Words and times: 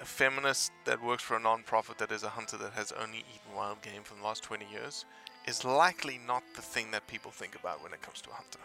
a 0.00 0.04
feminist 0.04 0.70
that 0.84 1.02
works 1.02 1.22
for 1.22 1.36
a 1.36 1.40
non-profit 1.40 1.98
that 1.98 2.12
is 2.12 2.22
a 2.22 2.28
hunter 2.28 2.56
that 2.56 2.72
has 2.72 2.92
only 2.92 3.18
eaten 3.18 3.56
wild 3.56 3.82
game 3.82 4.02
for 4.04 4.14
the 4.14 4.22
last 4.22 4.42
20 4.44 4.66
years 4.70 5.04
is 5.46 5.64
likely 5.64 6.20
not 6.26 6.42
the 6.54 6.62
thing 6.62 6.90
that 6.90 7.06
people 7.06 7.30
think 7.30 7.54
about 7.54 7.82
when 7.82 7.92
it 7.92 8.02
comes 8.02 8.20
to 8.20 8.30
a 8.30 8.34
hunter. 8.34 8.58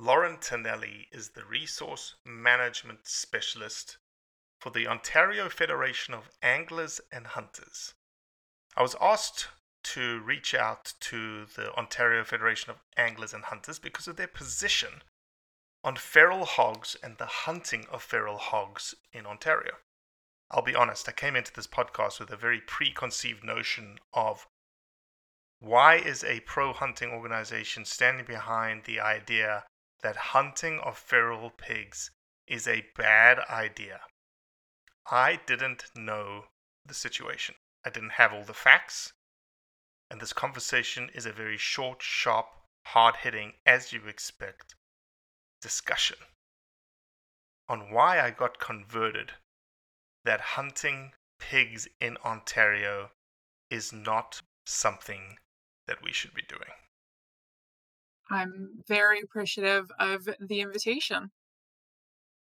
Lauren 0.00 0.36
Tonelli 0.38 1.08
is 1.10 1.30
the 1.30 1.44
Resource 1.44 2.14
Management 2.24 3.00
Specialist 3.02 3.98
for 4.60 4.70
the 4.70 4.86
Ontario 4.86 5.48
Federation 5.48 6.14
of 6.14 6.30
Anglers 6.40 7.00
and 7.10 7.26
Hunters. 7.26 7.94
I 8.76 8.82
was 8.82 8.94
asked 9.00 9.48
to 9.82 10.20
reach 10.20 10.54
out 10.54 10.94
to 11.00 11.46
the 11.46 11.72
Ontario 11.74 12.24
Federation 12.24 12.70
of 12.70 12.80
Anglers 12.96 13.32
and 13.32 13.44
Hunters 13.44 13.78
because 13.78 14.08
of 14.08 14.16
their 14.16 14.28
position 14.28 15.02
on 15.84 15.96
feral 15.96 16.44
hogs 16.44 16.96
and 17.02 17.18
the 17.18 17.26
hunting 17.26 17.86
of 17.90 18.02
feral 18.02 18.38
hogs 18.38 18.94
in 19.12 19.26
Ontario. 19.26 19.76
I'll 20.50 20.62
be 20.62 20.74
honest, 20.74 21.08
I 21.08 21.12
came 21.12 21.36
into 21.36 21.52
this 21.52 21.66
podcast 21.66 22.18
with 22.18 22.30
a 22.30 22.36
very 22.36 22.60
preconceived 22.60 23.44
notion 23.44 23.98
of 24.12 24.46
why 25.60 25.96
is 25.96 26.22
a 26.24 26.40
pro 26.40 26.72
hunting 26.72 27.10
organization 27.10 27.84
standing 27.84 28.24
behind 28.24 28.84
the 28.84 29.00
idea 29.00 29.64
that 30.02 30.16
hunting 30.16 30.78
of 30.80 30.96
feral 30.96 31.50
pigs 31.50 32.10
is 32.46 32.66
a 32.66 32.86
bad 32.96 33.40
idea? 33.50 34.00
I 35.10 35.40
didn't 35.46 35.84
know 35.94 36.46
the 36.84 36.94
situation. 36.94 37.56
I 37.84 37.90
didn't 37.90 38.12
have 38.12 38.32
all 38.32 38.44
the 38.44 38.54
facts. 38.54 39.12
And 40.10 40.20
this 40.20 40.32
conversation 40.32 41.10
is 41.14 41.26
a 41.26 41.32
very 41.32 41.58
short, 41.58 42.02
sharp, 42.02 42.46
hard 42.86 43.16
hitting, 43.16 43.52
as 43.66 43.92
you 43.92 44.06
expect, 44.06 44.74
discussion 45.60 46.16
on 47.68 47.92
why 47.92 48.20
I 48.20 48.30
got 48.30 48.58
converted 48.58 49.32
that 50.24 50.40
hunting 50.40 51.12
pigs 51.38 51.86
in 52.00 52.16
Ontario 52.24 53.10
is 53.70 53.92
not 53.92 54.40
something 54.66 55.36
that 55.86 56.02
we 56.02 56.12
should 56.12 56.34
be 56.34 56.42
doing. 56.48 56.70
I'm 58.30 58.82
very 58.86 59.20
appreciative 59.20 59.90
of 59.98 60.28
the 60.40 60.60
invitation. 60.60 61.30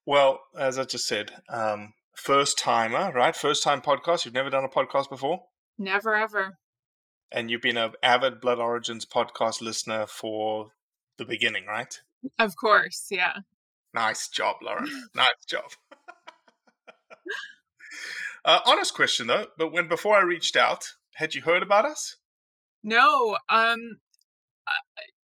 Well, 0.06 0.40
as 0.58 0.78
I 0.78 0.84
just 0.84 1.06
said, 1.06 1.32
um, 1.48 1.94
first 2.16 2.58
timer, 2.58 3.12
right? 3.12 3.34
First 3.34 3.62
time 3.62 3.80
podcast. 3.80 4.24
You've 4.24 4.34
never 4.34 4.50
done 4.50 4.64
a 4.64 4.68
podcast 4.68 5.08
before, 5.08 5.44
Never 5.78 6.14
ever. 6.14 6.58
And 7.32 7.50
you've 7.50 7.62
been 7.62 7.76
an 7.76 7.92
avid 8.02 8.40
Blood 8.40 8.58
Origins 8.58 9.06
podcast 9.06 9.60
listener 9.60 10.06
for 10.06 10.72
the 11.18 11.24
beginning, 11.24 11.66
right? 11.66 12.00
Of 12.38 12.56
course, 12.56 13.06
yeah. 13.10 13.38
Nice 13.94 14.28
job, 14.28 14.56
Lauren. 14.62 15.08
nice 15.14 15.44
job. 15.46 15.70
uh, 18.44 18.60
honest 18.66 18.94
question 18.94 19.26
though, 19.26 19.46
but 19.58 19.72
when 19.72 19.88
before 19.88 20.16
I 20.16 20.22
reached 20.22 20.56
out, 20.56 20.94
had 21.14 21.34
you 21.34 21.42
heard 21.42 21.62
about 21.62 21.84
us? 21.84 22.16
No, 22.82 23.36
um 23.48 23.98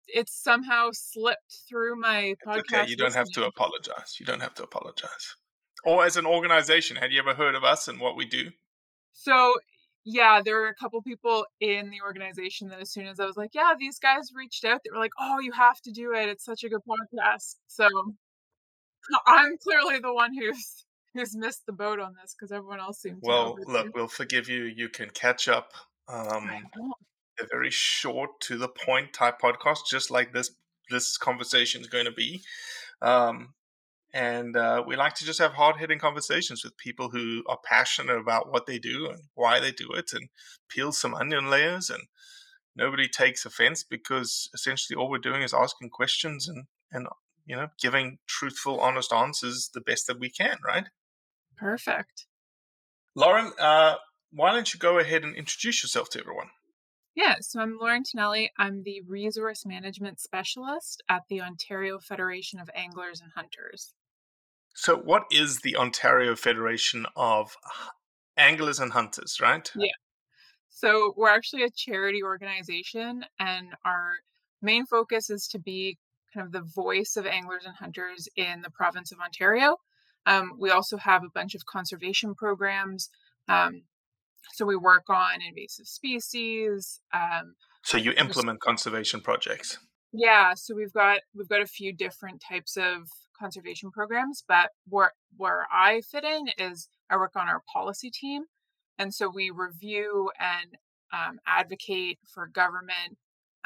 it's 0.07 0.34
somehow 0.34 0.90
slipped 0.94 1.59
through 1.67 2.00
my 2.00 2.35
podcast. 2.46 2.59
Okay, 2.59 2.88
you 2.88 2.96
don't 2.96 3.13
have 3.13 3.29
to 3.31 3.46
apologize. 3.46 4.16
You 4.19 4.25
don't 4.25 4.40
have 4.40 4.53
to 4.56 4.63
apologize. 4.63 5.35
Or 5.84 6.06
as 6.06 6.17
an 6.17 6.25
organization, 6.25 6.97
had 6.97 7.12
you 7.12 7.20
ever 7.20 7.34
heard 7.34 7.55
of 7.55 7.64
us 7.64 7.87
and 7.87 7.99
what 7.99 8.16
we 8.16 8.26
do? 8.26 8.52
So, 9.14 9.53
yeah, 10.09 10.41
there 10.41 10.55
were 10.55 10.69
a 10.69 10.75
couple 10.75 11.01
people 11.01 11.45
in 11.59 11.89
the 11.89 12.01
organization 12.01 12.69
that 12.69 12.79
as 12.79 12.89
soon 12.89 13.07
as 13.07 13.19
I 13.19 13.25
was 13.25 13.35
like, 13.35 13.53
yeah, 13.53 13.73
these 13.77 13.99
guys 13.99 14.31
reached 14.33 14.63
out, 14.63 14.79
they 14.81 14.89
were 14.89 15.01
like, 15.01 15.11
oh, 15.19 15.39
you 15.41 15.51
have 15.51 15.81
to 15.81 15.91
do 15.91 16.13
it. 16.13 16.29
It's 16.29 16.45
such 16.45 16.63
a 16.63 16.69
good 16.69 16.79
podcast. 16.87 17.55
So, 17.67 17.89
I'm 19.27 19.57
clearly 19.57 19.99
the 19.99 20.13
one 20.13 20.33
who's 20.33 20.85
who's 21.13 21.35
missed 21.35 21.65
the 21.65 21.73
boat 21.73 21.99
on 21.99 22.13
this 22.21 22.33
because 22.33 22.53
everyone 22.53 22.79
else 22.79 23.01
seems 23.01 23.21
to 23.21 23.27
Well, 23.27 23.57
look, 23.67 23.93
we'll 23.93 24.07
forgive 24.07 24.47
you. 24.47 24.63
You 24.63 24.87
can 24.87 25.09
catch 25.09 25.49
up. 25.49 25.73
Um, 26.07 26.49
a 27.41 27.45
very 27.51 27.69
short 27.69 28.29
to 28.43 28.57
the 28.57 28.69
point 28.69 29.11
type 29.11 29.41
podcast, 29.41 29.79
just 29.89 30.09
like 30.09 30.31
this 30.31 30.51
this 30.89 31.17
conversation 31.17 31.81
is 31.81 31.87
going 31.87 32.05
to 32.05 32.13
be. 32.13 32.41
Um, 33.01 33.55
and 34.13 34.55
uh, 34.55 34.83
we 34.85 34.95
like 34.95 35.15
to 35.15 35.25
just 35.25 35.39
have 35.39 35.53
hard 35.53 35.77
hitting 35.77 35.99
conversations 35.99 36.63
with 36.63 36.77
people 36.77 37.09
who 37.09 37.43
are 37.47 37.59
passionate 37.63 38.17
about 38.17 38.51
what 38.51 38.65
they 38.65 38.79
do 38.79 39.07
and 39.09 39.23
why 39.35 39.59
they 39.59 39.71
do 39.71 39.91
it, 39.93 40.11
and 40.13 40.29
peel 40.69 40.91
some 40.91 41.13
onion 41.13 41.49
layers. 41.49 41.89
And 41.89 42.03
nobody 42.75 43.07
takes 43.07 43.45
offense 43.45 43.83
because 43.83 44.49
essentially 44.53 44.95
all 44.95 45.09
we're 45.09 45.17
doing 45.17 45.41
is 45.41 45.53
asking 45.53 45.89
questions 45.89 46.47
and 46.47 46.65
and 46.91 47.07
you 47.45 47.55
know 47.55 47.67
giving 47.79 48.19
truthful, 48.27 48.79
honest 48.79 49.11
answers 49.11 49.69
the 49.73 49.81
best 49.81 50.07
that 50.07 50.19
we 50.19 50.29
can, 50.29 50.57
right? 50.65 50.85
Perfect. 51.57 52.27
Lauren, 53.15 53.51
uh, 53.59 53.95
why 54.31 54.51
don't 54.51 54.73
you 54.73 54.79
go 54.79 54.99
ahead 54.99 55.23
and 55.23 55.35
introduce 55.35 55.83
yourself 55.83 56.09
to 56.11 56.19
everyone? 56.19 56.49
Yeah, 57.15 57.37
so 57.41 57.59
I'm 57.59 57.79
Lauren 57.79 58.03
Tonelli. 58.03 58.51
I'm 58.59 58.83
the 58.83 59.01
Resource 59.07 59.65
Management 59.65 60.19
Specialist 60.19 61.01
at 61.09 61.23
the 61.29 61.41
Ontario 61.41 61.97
Federation 61.97 62.59
of 62.59 62.69
Anglers 62.75 63.21
and 63.21 63.31
Hunters. 63.35 63.95
So, 64.79 64.96
what 64.96 65.24
is 65.32 65.62
the 65.62 65.76
Ontario 65.76 66.35
Federation 66.35 67.08
of 67.16 67.58
Anglers 68.38 68.79
and 68.79 68.94
Hunters, 68.94 69.40
right? 69.41 69.70
Yeah. 69.76 69.90
So, 70.70 71.16
we're 71.18 71.32
actually 71.32 71.64
a 71.64 71.72
charity 71.72 72.22
organization, 72.22 73.26
and 73.40 73.70
our 73.84 74.18
main 74.62 74.85
focus 74.85 75.32
is 75.32 75.47
to 75.47 75.59
be 75.59 75.97
kind 76.32 76.46
of 76.46 76.53
the 76.53 76.62
voice 76.76 77.18
of 77.18 77.26
anglers 77.26 77.64
and 77.66 77.76
hunters 77.76 78.29
in 78.35 78.62
the 78.62 78.70
province 78.70 79.12
of 79.12 79.18
Ontario. 79.20 79.78
Um, 80.28 80.52
we 80.59 80.70
also 80.70 80.97
have 80.97 81.24
a 81.24 81.32
bunch 81.34 81.56
of 81.56 81.66
conservation 81.66 82.35
programs. 82.35 83.09
Um, 83.50 83.82
so 84.53 84.64
we 84.64 84.76
work 84.76 85.09
on 85.09 85.41
invasive 85.41 85.88
species. 85.88 87.00
Um, 87.12 87.56
so 87.84 87.97
you 87.97 88.12
implement 88.12 88.59
conservation 88.59 89.22
projects. 89.22 89.79
Yeah, 90.14 90.53
so 90.53 90.76
we've 90.76 90.94
got 90.94 91.22
we've 91.34 91.50
got 91.50 91.62
a 91.62 91.66
few 91.66 91.94
different 91.94 92.44
types 92.47 92.78
of 92.78 93.09
conservation 93.39 93.91
programs, 93.91 94.43
but 94.47 94.72
where 94.87 95.13
where 95.35 95.67
I 95.72 96.01
fit 96.01 96.23
in 96.23 96.47
is 96.57 96.89
I 97.09 97.17
work 97.17 97.35
on 97.35 97.47
our 97.47 97.61
policy 97.72 98.09
team, 98.09 98.43
and 98.97 99.13
so 99.13 99.29
we 99.29 99.49
review 99.49 100.31
and 100.39 100.78
um, 101.13 101.39
advocate 101.47 102.19
for 102.34 102.47
government 102.47 103.17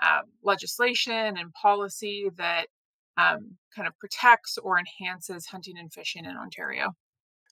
um, 0.01 0.23
legislation 0.44 1.38
and 1.38 1.53
policy 1.53 2.29
that 2.38 2.68
um, 3.18 3.57
kind 3.75 3.88
of 3.88 3.97
protects 4.00 4.57
or 4.57 4.79
enhances 4.79 5.47
hunting 5.47 5.77
and 5.77 5.91
fishing 5.94 6.25
in 6.25 6.38
Ontario. 6.38 6.95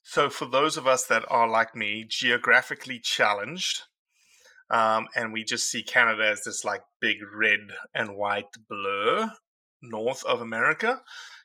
So, 0.04 0.30
for 0.30 0.46
those 0.46 0.78
of 0.78 0.88
us 0.88 1.06
that 1.06 1.26
are 1.30 1.48
like 1.48 1.76
me, 1.76 2.06
geographically 2.08 3.00
challenged, 3.00 3.84
um, 4.70 5.08
and 5.16 5.34
we 5.34 5.44
just 5.44 5.70
see 5.70 5.84
Canada 5.84 6.28
as 6.28 6.44
this 6.44 6.64
like 6.64 6.82
big 7.02 7.18
red 7.36 7.60
and 7.94 8.16
white 8.16 8.48
blur 8.68 9.32
north 9.82 10.24
of 10.26 10.42
America, 10.42 11.02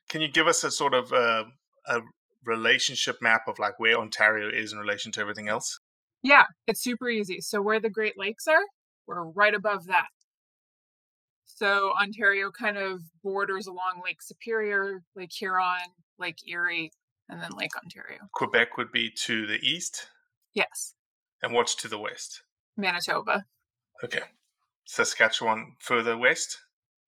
can 0.08 0.20
you 0.20 0.28
give 0.28 0.46
us 0.46 0.64
a 0.64 0.70
sort 0.70 0.94
of 0.94 1.12
a, 1.12 1.44
a 1.86 2.00
relationship 2.44 3.16
map 3.20 3.42
of 3.48 3.58
like 3.58 3.78
where 3.78 3.98
Ontario 3.98 4.48
is 4.48 4.72
in 4.72 4.78
relation 4.78 5.12
to 5.12 5.20
everything 5.20 5.48
else? 5.48 5.78
Yeah, 6.22 6.44
it's 6.66 6.82
super 6.82 7.08
easy. 7.08 7.40
So, 7.40 7.60
where 7.60 7.80
the 7.80 7.90
Great 7.90 8.18
Lakes 8.18 8.46
are, 8.46 8.64
we're 9.06 9.24
right 9.24 9.54
above 9.54 9.86
that. 9.86 10.06
So 11.56 11.92
Ontario 12.00 12.50
kind 12.50 12.76
of 12.76 13.00
borders 13.22 13.68
along 13.68 14.02
Lake 14.04 14.20
Superior, 14.20 15.02
Lake 15.14 15.30
Huron, 15.32 15.92
Lake 16.18 16.38
Erie, 16.48 16.90
and 17.28 17.40
then 17.40 17.50
Lake 17.56 17.76
Ontario. 17.76 18.22
Quebec 18.32 18.76
would 18.76 18.90
be 18.90 19.10
to 19.24 19.46
the 19.46 19.60
east? 19.62 20.08
Yes. 20.52 20.94
And 21.42 21.52
what's 21.52 21.76
to 21.76 21.88
the 21.88 21.98
west? 21.98 22.42
Manitoba. 22.76 23.44
Okay. 24.02 24.22
Saskatchewan 24.84 25.76
further 25.78 26.18
west? 26.18 26.58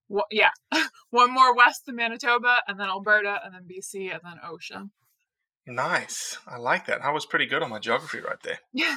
Well, 0.09 0.27
yeah. 0.31 0.51
One 1.11 1.33
more 1.33 1.55
west 1.55 1.87
than 1.87 1.97
Manitoba, 1.97 2.59
and 2.67 2.79
then 2.79 2.89
Alberta, 2.89 3.41
and 3.45 3.55
then 3.55 3.63
BC, 3.63 4.13
and 4.13 4.21
then 4.25 4.41
ocean. 4.47 4.91
Nice. 5.67 6.39
I 6.47 6.59
like 6.59 6.87
that. 6.87 7.03
I 7.03 7.11
was 7.11 7.27
pretty 7.27 7.47
good 7.47 7.63
on 7.63 7.71
my 7.71 7.79
geography 7.79 8.21
right 8.21 8.41
there. 8.43 8.61
Yeah. 8.73 8.97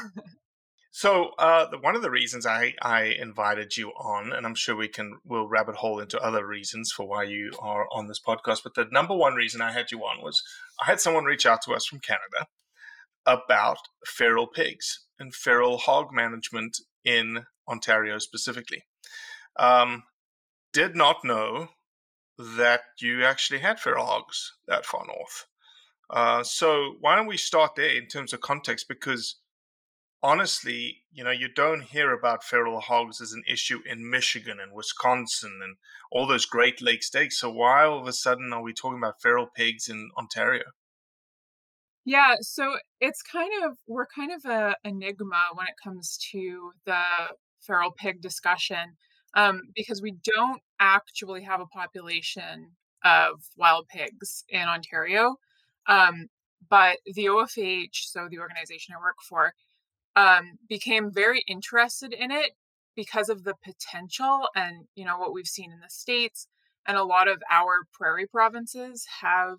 So 0.91 1.31
uh, 1.37 1.69
the, 1.69 1.77
one 1.77 1.95
of 1.95 2.01
the 2.01 2.09
reasons 2.09 2.47
I, 2.47 2.73
I 2.81 3.03
invited 3.03 3.77
you 3.77 3.89
on, 3.91 4.33
and 4.33 4.45
I'm 4.45 4.55
sure 4.55 4.75
we 4.75 4.87
can 4.87 5.19
we'll 5.23 5.47
rabbit 5.47 5.75
hole 5.75 5.99
into 5.99 6.19
other 6.19 6.45
reasons 6.45 6.91
for 6.91 7.07
why 7.07 7.23
you 7.23 7.51
are 7.61 7.87
on 7.91 8.07
this 8.07 8.19
podcast, 8.19 8.63
but 8.63 8.73
the 8.73 8.87
number 8.91 9.15
one 9.15 9.35
reason 9.35 9.61
I 9.61 9.71
had 9.71 9.91
you 9.91 9.99
on 9.99 10.21
was 10.23 10.41
I 10.81 10.87
had 10.87 10.99
someone 10.99 11.25
reach 11.25 11.45
out 11.45 11.61
to 11.65 11.73
us 11.73 11.85
from 11.85 11.99
Canada 11.99 12.47
about 13.25 13.77
feral 14.05 14.47
pigs 14.47 15.05
and 15.19 15.33
feral 15.33 15.77
hog 15.77 16.07
management 16.11 16.77
in 17.05 17.45
Ontario 17.67 18.17
specifically. 18.17 18.83
Um, 19.57 20.03
did 20.73 20.95
not 20.95 21.23
know 21.23 21.69
that 22.37 22.81
you 22.99 23.23
actually 23.23 23.59
had 23.59 23.79
feral 23.79 24.05
hogs 24.05 24.53
that 24.67 24.85
far 24.85 25.05
north. 25.05 25.45
Uh, 26.09 26.43
so 26.43 26.95
why 26.99 27.15
don't 27.15 27.27
we 27.27 27.37
start 27.37 27.75
there 27.75 27.95
in 27.95 28.07
terms 28.07 28.33
of 28.33 28.41
context 28.41 28.87
because 28.87 29.35
honestly, 30.23 31.03
you 31.11 31.23
know, 31.23 31.31
you 31.31 31.47
don't 31.53 31.83
hear 31.83 32.13
about 32.13 32.43
feral 32.43 32.79
hogs 32.79 33.21
as 33.21 33.33
an 33.33 33.43
issue 33.47 33.79
in 33.85 34.09
Michigan 34.09 34.59
and 34.59 34.73
Wisconsin 34.73 35.59
and 35.63 35.77
all 36.11 36.27
those 36.27 36.45
Great 36.45 36.81
Lake 36.81 37.03
states. 37.03 37.37
So 37.37 37.51
why 37.51 37.85
all 37.85 37.99
of 37.99 38.07
a 38.07 38.13
sudden 38.13 38.51
are 38.53 38.61
we 38.61 38.73
talking 38.73 38.97
about 38.97 39.21
feral 39.21 39.47
pigs 39.47 39.87
in 39.87 40.09
Ontario? 40.17 40.63
Yeah, 42.05 42.35
so 42.41 42.77
it's 42.99 43.21
kind 43.21 43.51
of 43.63 43.77
we're 43.87 44.07
kind 44.07 44.31
of 44.31 44.49
a 44.49 44.75
enigma 44.83 45.41
when 45.53 45.67
it 45.67 45.75
comes 45.83 46.17
to 46.31 46.71
the 46.85 47.03
feral 47.61 47.91
pig 47.91 48.21
discussion 48.21 48.95
um, 49.35 49.61
because 49.75 50.01
we 50.01 50.15
don't 50.23 50.61
actually 50.79 51.43
have 51.43 51.61
a 51.61 51.65
population 51.67 52.71
of 53.03 53.41
wild 53.57 53.87
pigs 53.87 54.43
in 54.49 54.67
Ontario. 54.67 55.35
Um, 55.87 56.27
but 56.69 56.97
the 57.05 57.25
OFAH, 57.25 57.89
so 57.93 58.27
the 58.29 58.39
organization 58.39 58.93
I 58.95 58.99
work 58.99 59.15
for, 59.27 59.53
um, 60.15 60.57
became 60.67 61.11
very 61.11 61.43
interested 61.47 62.13
in 62.13 62.31
it 62.31 62.51
because 62.95 63.29
of 63.29 63.43
the 63.43 63.55
potential 63.63 64.47
and 64.55 64.85
you 64.95 65.05
know 65.05 65.17
what 65.17 65.33
we've 65.33 65.47
seen 65.47 65.71
in 65.71 65.79
the 65.79 65.89
states 65.89 66.47
and 66.85 66.97
a 66.97 67.03
lot 67.03 67.29
of 67.29 67.41
our 67.49 67.83
prairie 67.93 68.27
provinces 68.27 69.05
have 69.21 69.57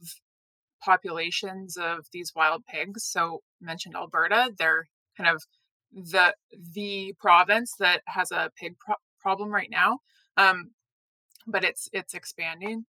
populations 0.82 1.76
of 1.76 2.06
these 2.12 2.32
wild 2.34 2.62
pigs 2.66 3.04
so 3.04 3.40
mentioned 3.60 3.94
alberta 3.94 4.50
they're 4.58 4.88
kind 5.16 5.30
of 5.30 5.42
the 5.92 6.34
the 6.74 7.14
province 7.18 7.72
that 7.78 8.02
has 8.06 8.30
a 8.30 8.50
pig 8.58 8.74
pro- 8.78 8.94
problem 9.20 9.50
right 9.50 9.70
now 9.70 9.98
um, 10.36 10.70
but 11.46 11.64
it's 11.64 11.88
it's 11.92 12.14
expanding 12.14 12.84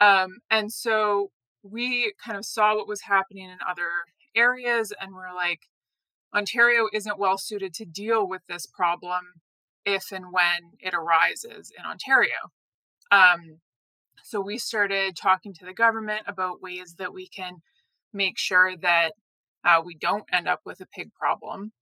um, 0.00 0.38
and 0.50 0.72
so 0.72 1.30
we 1.62 2.12
kind 2.24 2.36
of 2.36 2.44
saw 2.44 2.74
what 2.74 2.88
was 2.88 3.02
happening 3.02 3.48
in 3.48 3.58
other 3.68 3.88
areas 4.36 4.92
and 5.00 5.14
we're 5.14 5.34
like 5.34 5.60
Ontario 6.34 6.88
isn't 6.92 7.18
well 7.18 7.38
suited 7.38 7.72
to 7.74 7.84
deal 7.84 8.28
with 8.28 8.42
this 8.48 8.66
problem 8.66 9.20
if 9.84 10.10
and 10.10 10.26
when 10.32 10.72
it 10.80 10.94
arises 10.94 11.70
in 11.78 11.84
Ontario. 11.84 12.50
Um, 13.10 13.60
so 14.22 14.40
we 14.40 14.58
started 14.58 15.16
talking 15.16 15.52
to 15.54 15.64
the 15.64 15.74
government 15.74 16.22
about 16.26 16.62
ways 16.62 16.96
that 16.98 17.12
we 17.12 17.28
can 17.28 17.58
make 18.12 18.38
sure 18.38 18.76
that 18.78 19.12
uh, 19.64 19.80
we 19.84 19.94
don't 19.94 20.24
end 20.32 20.48
up 20.48 20.60
with 20.64 20.80
a 20.80 20.86
pig 20.86 21.12
problem. 21.14 21.72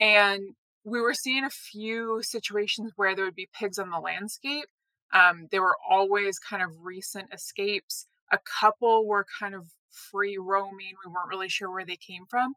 And 0.00 0.40
we 0.84 1.00
were 1.00 1.14
seeing 1.14 1.44
a 1.44 1.50
few 1.50 2.20
situations 2.22 2.92
where 2.96 3.16
there 3.16 3.24
would 3.24 3.34
be 3.34 3.48
pigs 3.58 3.78
on 3.78 3.90
the 3.90 3.98
landscape. 3.98 4.66
Um, 5.12 5.48
were 5.52 5.76
always 5.88 6.38
kind 6.38 6.62
of 6.62 6.70
recent 6.82 7.32
escapes. 7.32 8.06
A 8.32 8.38
couple 8.60 9.06
were 9.06 9.26
kind 9.38 9.54
of 9.54 9.68
free 9.90 10.36
roaming. 10.38 10.94
We 11.04 11.12
weren't 11.12 11.28
really 11.28 11.48
sure 11.48 11.70
where 11.70 11.84
they 11.84 11.96
came 11.96 12.26
from. 12.28 12.54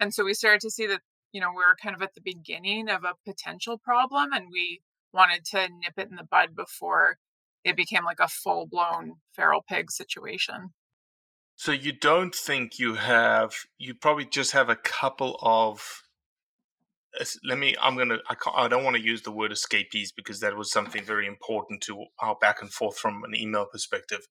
And 0.00 0.12
so 0.12 0.24
we 0.24 0.34
started 0.34 0.60
to 0.62 0.70
see 0.70 0.86
that, 0.88 1.00
you 1.32 1.40
know, 1.40 1.50
we 1.50 1.56
were 1.56 1.76
kind 1.80 1.94
of 1.94 2.02
at 2.02 2.14
the 2.14 2.20
beginning 2.20 2.88
of 2.88 3.04
a 3.04 3.14
potential 3.24 3.78
problem 3.78 4.32
and 4.32 4.46
we 4.50 4.82
wanted 5.12 5.44
to 5.44 5.60
nip 5.60 5.94
it 5.96 6.10
in 6.10 6.16
the 6.16 6.24
bud 6.24 6.56
before 6.56 7.18
it 7.64 7.76
became 7.76 8.04
like 8.04 8.20
a 8.20 8.28
full 8.28 8.66
blown 8.66 9.14
feral 9.34 9.62
pig 9.66 9.90
situation. 9.90 10.70
So 11.54 11.70
you 11.70 11.92
don't 11.92 12.34
think 12.34 12.78
you 12.78 12.94
have, 12.94 13.54
you 13.78 13.94
probably 13.94 14.24
just 14.24 14.52
have 14.52 14.68
a 14.68 14.76
couple 14.76 15.38
of 15.40 16.02
let 17.44 17.58
me 17.58 17.76
i'm 17.80 17.96
gonna 17.96 18.18
I, 18.28 18.34
can't, 18.34 18.56
I 18.56 18.68
don't 18.68 18.84
want 18.84 18.96
to 18.96 19.02
use 19.02 19.22
the 19.22 19.30
word 19.30 19.52
escapees 19.52 20.12
because 20.12 20.40
that 20.40 20.56
was 20.56 20.70
something 20.70 21.04
very 21.04 21.26
important 21.26 21.82
to 21.82 22.06
our 22.20 22.36
back 22.40 22.62
and 22.62 22.72
forth 22.72 22.98
from 22.98 23.22
an 23.24 23.34
email 23.34 23.66
perspective 23.66 24.26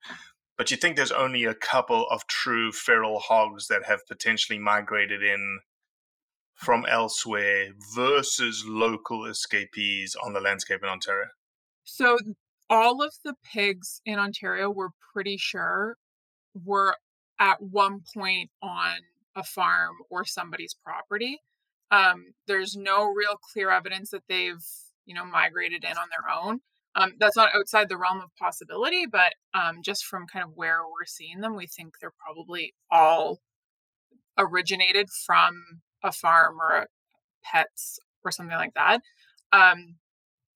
but 0.57 0.69
you 0.69 0.77
think 0.77 0.95
there's 0.95 1.11
only 1.11 1.45
a 1.45 1.55
couple 1.55 2.07
of 2.09 2.27
true 2.27 2.71
feral 2.71 3.19
hogs 3.19 3.67
that 3.67 3.85
have 3.85 4.05
potentially 4.07 4.59
migrated 4.59 5.23
in 5.23 5.59
from 6.53 6.85
elsewhere 6.87 7.69
versus 7.95 8.63
local 8.67 9.25
escapees 9.25 10.15
on 10.23 10.33
the 10.33 10.39
landscape 10.39 10.81
in 10.83 10.89
Ontario? 10.89 11.29
So 11.83 12.19
all 12.69 13.01
of 13.01 13.15
the 13.25 13.33
pigs 13.43 14.01
in 14.05 14.19
Ontario 14.19 14.69
we're 14.69 14.91
pretty 15.11 15.37
sure 15.37 15.97
were 16.53 16.95
at 17.39 17.59
one 17.61 18.01
point 18.13 18.51
on 18.61 18.97
a 19.35 19.43
farm 19.43 19.95
or 20.11 20.25
somebody's 20.25 20.75
property. 20.85 21.39
Um, 21.91 22.33
there's 22.47 22.75
no 22.75 23.05
real 23.05 23.37
clear 23.51 23.69
evidence 23.69 24.11
that 24.11 24.23
they've, 24.27 24.63
you 25.05 25.13
know, 25.13 25.25
migrated 25.25 25.83
in 25.83 25.97
on 25.97 26.07
their 26.09 26.33
own. 26.33 26.61
Um, 26.95 27.13
that's 27.19 27.37
not 27.37 27.55
outside 27.55 27.89
the 27.89 27.97
realm 27.97 28.21
of 28.21 28.35
possibility, 28.37 29.05
but 29.05 29.33
um, 29.53 29.81
just 29.83 30.05
from 30.05 30.27
kind 30.27 30.43
of 30.43 30.51
where 30.55 30.79
we're 30.83 31.05
seeing 31.05 31.39
them, 31.39 31.55
we 31.55 31.67
think 31.67 31.95
they're 31.99 32.13
probably 32.25 32.73
all 32.89 33.39
originated 34.37 35.09
from 35.09 35.81
a 36.03 36.11
farm 36.11 36.57
or 36.59 36.71
a 36.75 36.87
pets 37.43 37.99
or 38.23 38.31
something 38.31 38.57
like 38.57 38.73
that. 38.73 39.01
Um, 39.53 39.95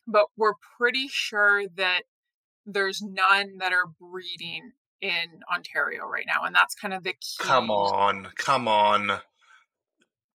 but 0.08 0.28
we're 0.38 0.54
pretty 0.78 1.08
sure 1.10 1.68
that 1.76 2.04
there's 2.66 3.02
none 3.02 3.58
that 3.60 3.74
are 3.74 3.94
breeding 4.00 4.72
in 5.02 5.42
Ontario 5.54 6.06
right 6.06 6.26
now, 6.28 6.44
and 6.44 6.56
that's 6.56 6.76
kind 6.76 6.94
of 6.94 7.04
the 7.04 7.14
key. 7.14 7.38
Come 7.40 7.70
on, 7.70 8.30
come 8.36 8.68
on. 8.68 9.20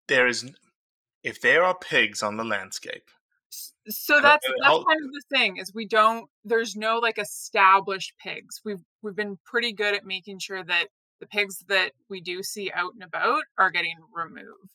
There 0.08 0.26
is, 0.26 0.50
if 1.22 1.40
there 1.40 1.62
are 1.64 1.76
pigs 1.76 2.22
on 2.22 2.36
the 2.36 2.44
landscape, 2.44 3.10
so 3.88 4.20
that's 4.20 4.46
that's 4.62 4.84
kind 4.84 5.04
of 5.04 5.12
the 5.12 5.22
thing 5.30 5.56
is 5.56 5.72
we 5.74 5.86
don't 5.86 6.28
there's 6.44 6.76
no 6.76 6.98
like 6.98 7.18
established 7.18 8.14
pigs. 8.22 8.60
We've 8.64 8.82
we've 9.02 9.16
been 9.16 9.38
pretty 9.44 9.72
good 9.72 9.94
at 9.94 10.04
making 10.04 10.38
sure 10.38 10.62
that 10.64 10.86
the 11.20 11.26
pigs 11.26 11.64
that 11.68 11.92
we 12.08 12.20
do 12.20 12.42
see 12.42 12.70
out 12.74 12.94
and 12.94 13.02
about 13.02 13.42
are 13.58 13.70
getting 13.70 13.96
removed 14.14 14.70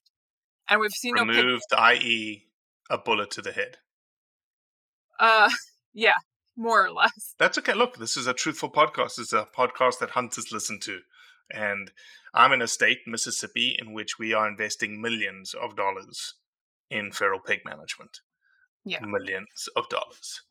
and 0.67 0.79
we've 0.79 0.91
seen 0.91 1.15
removed 1.15 1.63
no 1.71 1.77
i.e 1.77 2.45
a 2.89 2.97
bullet 2.97 3.31
to 3.31 3.41
the 3.41 3.51
head. 3.51 3.77
Uh 5.19 5.49
yeah 5.93 6.17
more 6.57 6.85
or 6.85 6.91
less. 6.91 7.35
That's 7.39 7.57
okay 7.57 7.73
look 7.73 7.97
this 7.97 8.17
is 8.17 8.27
a 8.27 8.33
truthful 8.33 8.69
podcast 8.69 9.19
it's 9.19 9.33
a 9.33 9.47
podcast 9.55 9.99
that 9.99 10.11
hunters 10.11 10.51
listen 10.51 10.79
to 10.81 10.99
and 11.51 11.91
i'm 12.35 12.51
in 12.51 12.61
a 12.61 12.67
state 12.67 12.99
mississippi 13.07 13.75
in 13.79 13.93
which 13.93 14.19
we 14.19 14.33
are 14.33 14.47
investing 14.47 15.01
millions 15.01 15.53
of 15.53 15.75
dollars 15.75 16.35
in 16.89 17.11
feral 17.11 17.39
pig 17.39 17.61
management 17.65 18.19
yeah. 18.85 18.99
millions 19.01 19.67
of 19.75 19.89
dollars. 19.89 20.41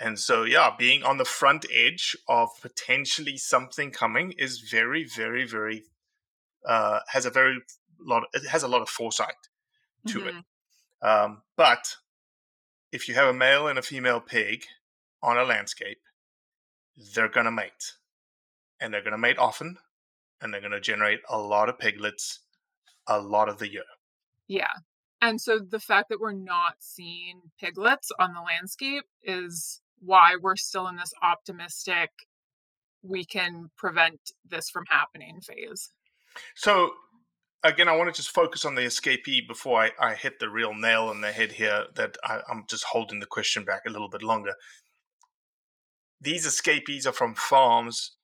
And 0.00 0.18
so, 0.18 0.44
yeah, 0.44 0.70
being 0.78 1.02
on 1.02 1.16
the 1.16 1.24
front 1.24 1.66
edge 1.74 2.16
of 2.28 2.50
potentially 2.62 3.36
something 3.36 3.90
coming 3.90 4.32
is 4.38 4.60
very, 4.60 5.04
very, 5.04 5.44
very 5.44 5.82
uh, 6.66 7.00
has 7.08 7.26
a 7.26 7.30
very 7.30 7.58
lot. 7.98 8.24
It 8.32 8.46
has 8.46 8.62
a 8.62 8.68
lot 8.68 8.82
of 8.82 8.88
foresight 8.88 9.34
to 10.06 10.20
mm-hmm. 10.20 10.38
it. 10.38 11.06
Um, 11.06 11.42
but 11.56 11.96
if 12.92 13.08
you 13.08 13.14
have 13.14 13.28
a 13.28 13.32
male 13.32 13.66
and 13.66 13.78
a 13.78 13.82
female 13.82 14.20
pig 14.20 14.64
on 15.20 15.36
a 15.36 15.42
landscape, 15.42 15.98
they're 17.14 17.28
gonna 17.28 17.50
mate, 17.50 17.94
and 18.80 18.94
they're 18.94 19.02
gonna 19.02 19.18
mate 19.18 19.38
often, 19.38 19.78
and 20.40 20.52
they're 20.52 20.60
gonna 20.60 20.80
generate 20.80 21.20
a 21.28 21.38
lot 21.38 21.68
of 21.68 21.78
piglets 21.78 22.40
a 23.06 23.20
lot 23.20 23.48
of 23.48 23.58
the 23.58 23.70
year. 23.70 23.84
Yeah, 24.46 24.72
and 25.20 25.40
so 25.40 25.58
the 25.58 25.80
fact 25.80 26.08
that 26.10 26.20
we're 26.20 26.32
not 26.32 26.76
seeing 26.78 27.40
piglets 27.60 28.10
on 28.18 28.34
the 28.34 28.40
landscape 28.40 29.04
is 29.22 29.80
why 30.00 30.36
we're 30.40 30.56
still 30.56 30.86
in 30.86 30.96
this 30.96 31.12
optimistic 31.22 32.10
we 33.02 33.24
can 33.24 33.70
prevent 33.76 34.32
this 34.48 34.68
from 34.70 34.84
happening 34.88 35.40
phase. 35.40 35.92
So 36.54 36.90
again, 37.62 37.88
I 37.88 37.96
want 37.96 38.12
to 38.12 38.16
just 38.16 38.34
focus 38.34 38.64
on 38.64 38.74
the 38.74 38.82
escapee 38.82 39.46
before 39.46 39.82
I, 39.82 39.90
I 40.00 40.14
hit 40.14 40.38
the 40.38 40.48
real 40.48 40.74
nail 40.74 41.04
on 41.04 41.20
the 41.20 41.32
head 41.32 41.52
here 41.52 41.86
that 41.94 42.16
I, 42.24 42.40
I'm 42.48 42.64
just 42.68 42.84
holding 42.84 43.20
the 43.20 43.26
question 43.26 43.64
back 43.64 43.82
a 43.86 43.90
little 43.90 44.08
bit 44.08 44.22
longer. 44.22 44.54
These 46.20 46.46
escapees 46.46 47.06
are 47.06 47.12
from 47.12 47.34
farms. 47.34 48.16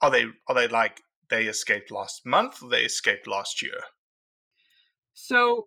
Are 0.00 0.10
they 0.10 0.26
are 0.48 0.54
they 0.54 0.68
like 0.68 1.00
they 1.32 1.46
escaped 1.46 1.90
last 1.90 2.26
month 2.26 2.58
they 2.70 2.82
escaped 2.82 3.26
last 3.26 3.62
year? 3.62 3.80
So 5.14 5.66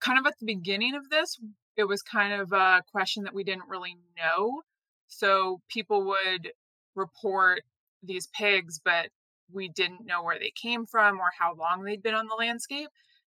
kind 0.00 0.18
of 0.18 0.26
at 0.26 0.38
the 0.38 0.46
beginning 0.46 0.94
of 0.94 1.08
this, 1.08 1.38
it 1.76 1.84
was 1.84 2.02
kind 2.02 2.40
of 2.40 2.52
a 2.52 2.82
question 2.90 3.22
that 3.22 3.34
we 3.34 3.44
didn't 3.44 3.68
really 3.68 3.96
know. 4.16 4.62
So 5.08 5.60
people 5.68 6.04
would 6.04 6.50
report 6.94 7.62
these 8.02 8.28
pigs, 8.36 8.80
but 8.84 9.10
we 9.52 9.68
didn't 9.68 10.06
know 10.06 10.22
where 10.22 10.38
they 10.38 10.52
came 10.60 10.86
from 10.86 11.20
or 11.20 11.30
how 11.38 11.54
long 11.54 11.82
they'd 11.82 12.02
been 12.02 12.14
on 12.14 12.26
the 12.26 12.34
landscape. 12.34 12.88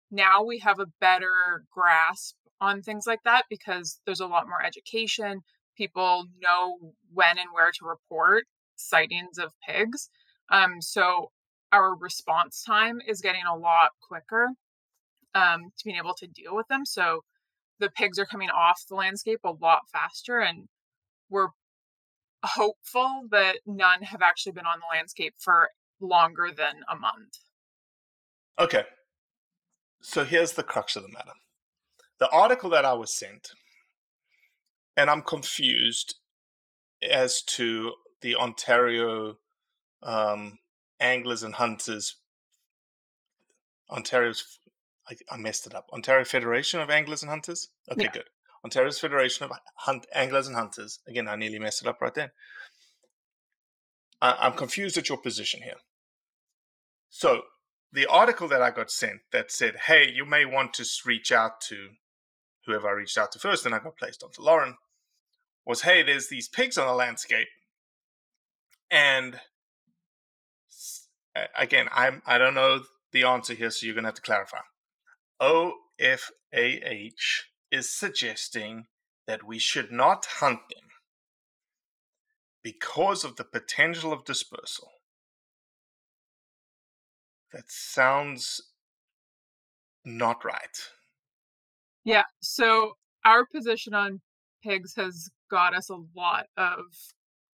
Now 0.09 0.43
we 0.43 0.59
have 0.59 0.79
a 0.79 0.87
better 0.99 1.63
grasp 1.71 2.35
on 2.59 2.81
things 2.81 3.05
like 3.05 3.21
that 3.23 3.43
because 3.49 3.99
there's 4.05 4.19
a 4.19 4.25
lot 4.25 4.47
more 4.47 4.63
education. 4.65 5.41
People 5.77 6.25
know 6.41 6.93
when 7.13 7.37
and 7.37 7.49
where 7.53 7.71
to 7.71 7.85
report 7.85 8.45
sightings 8.75 9.37
of 9.37 9.53
pigs. 9.67 10.09
Um, 10.49 10.81
so 10.81 11.31
our 11.71 11.95
response 11.95 12.63
time 12.63 12.99
is 13.07 13.21
getting 13.21 13.43
a 13.49 13.55
lot 13.55 13.89
quicker 14.01 14.49
um, 15.35 15.71
to 15.77 15.85
being 15.85 15.97
able 15.97 16.13
to 16.15 16.27
deal 16.27 16.55
with 16.55 16.67
them. 16.67 16.85
So 16.85 17.23
the 17.79 17.89
pigs 17.89 18.17
are 18.17 18.25
coming 18.25 18.49
off 18.49 18.83
the 18.89 18.95
landscape 18.95 19.41
a 19.43 19.51
lot 19.51 19.81
faster, 19.91 20.39
and 20.39 20.67
we're 21.29 21.49
hopeful 22.43 23.23
that 23.31 23.57
none 23.65 24.01
have 24.03 24.21
actually 24.21 24.53
been 24.53 24.65
on 24.65 24.79
the 24.79 24.95
landscape 24.95 25.35
for 25.37 25.69
longer 25.99 26.49
than 26.55 26.75
a 26.89 26.95
month. 26.95 27.37
Okay. 28.59 28.83
So 30.01 30.23
here's 30.23 30.53
the 30.53 30.63
crux 30.63 30.95
of 30.95 31.03
the 31.03 31.09
matter. 31.09 31.33
The 32.19 32.29
article 32.29 32.69
that 32.71 32.85
I 32.85 32.93
was 32.93 33.13
sent, 33.13 33.51
and 34.95 35.09
I'm 35.09 35.21
confused 35.21 36.15
as 37.07 37.41
to 37.43 37.93
the 38.21 38.35
Ontario 38.35 39.37
um, 40.03 40.59
Anglers 40.99 41.43
and 41.43 41.55
Hunters, 41.55 42.15
Ontario's 43.89 44.59
I, 45.09 45.15
I, 45.31 45.37
messed 45.37 45.65
it 45.65 45.73
up. 45.73 45.89
Ontario 45.93 46.25
Federation 46.25 46.79
of 46.81 46.89
Anglers 46.89 47.21
and 47.21 47.29
Hunters. 47.29 47.69
Okay, 47.89 48.03
yeah. 48.03 48.11
good. 48.11 48.29
Ontario's 48.63 48.99
Federation 48.99 49.45
of 49.45 49.51
Hunt 49.75 50.05
Anglers 50.13 50.47
and 50.47 50.55
Hunters. 50.55 50.99
Again, 51.07 51.27
I 51.27 51.35
nearly 51.35 51.59
messed 51.59 51.81
it 51.81 51.87
up 51.87 52.01
right 52.01 52.13
there. 52.13 52.33
I, 54.21 54.35
I'm 54.39 54.53
confused 54.53 54.97
at 54.97 55.09
your 55.09 55.17
position 55.17 55.61
here. 55.61 55.77
So 57.09 57.43
the 57.93 58.05
article 58.07 58.47
that 58.49 58.61
I 58.61 58.71
got 58.71 58.91
sent 58.91 59.21
that 59.31 59.51
said, 59.51 59.75
"Hey, 59.85 60.09
you 60.11 60.25
may 60.25 60.43
want 60.43 60.73
to 60.75 60.85
reach 61.05 61.31
out 61.31 61.61
to 61.69 61.89
whoever 62.65 62.89
I 62.89 62.93
reached 62.93 63.17
out 63.17 63.31
to 63.31 63.39
first, 63.39 63.65
and 63.65 63.73
I 63.73 63.79
got 63.79 63.97
placed 63.97 64.23
onto 64.23 64.41
Lauren." 64.41 64.77
Was, 65.65 65.83
"Hey, 65.83 66.03
there's 66.03 66.27
these 66.27 66.49
pigs 66.49 66.77
on 66.77 66.87
the 66.87 66.93
landscape, 66.93 67.47
and 68.91 69.39
again, 71.57 71.87
I'm 71.91 72.21
I 72.25 72.37
don't 72.37 72.53
know 72.53 72.81
the 73.11 73.23
answer 73.23 73.53
here, 73.53 73.69
so 73.69 73.85
you're 73.85 73.95
gonna 73.95 74.07
have 74.07 74.15
to 74.15 74.21
clarify. 74.21 74.59
OFAH 75.41 75.71
is 77.71 77.89
suggesting 77.89 78.85
that 79.27 79.45
we 79.45 79.59
should 79.59 79.91
not 79.91 80.25
hunt 80.39 80.59
them 80.69 80.89
because 82.63 83.23
of 83.23 83.35
the 83.35 83.43
potential 83.43 84.11
of 84.11 84.25
dispersal. 84.25 84.89
That 87.53 87.69
sounds 87.69 88.61
not 90.03 90.43
right. 90.43 90.89
Yeah, 92.03 92.23
so 92.41 92.93
our 93.25 93.45
position 93.45 93.93
on 93.93 94.21
pigs 94.63 94.93
has 94.95 95.29
got 95.51 95.75
us 95.75 95.89
a 95.89 95.97
lot 96.15 96.45
of 96.57 96.81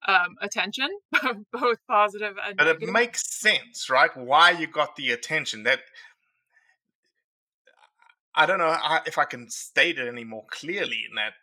um, 0.07 0.37
attention, 0.41 0.89
both 1.53 1.79
positive 1.89 2.37
and. 2.47 2.57
But 2.57 2.65
negative. 2.65 2.89
it 2.89 2.93
makes 2.93 3.41
sense, 3.41 3.89
right? 3.91 4.15
Why 4.17 4.51
you 4.51 4.67
got 4.67 4.97
the 4.97 5.11
attention? 5.13 5.63
That 5.63 5.81
I 8.35 8.47
don't 8.47 8.59
know 8.59 8.77
if 9.07 9.19
I 9.19 9.25
can 9.25 9.51
state 9.51 9.99
it 9.99 10.09
any 10.09 10.25
more 10.25 10.45
clearly 10.51 11.05
in 11.09 11.17
that 11.17 11.35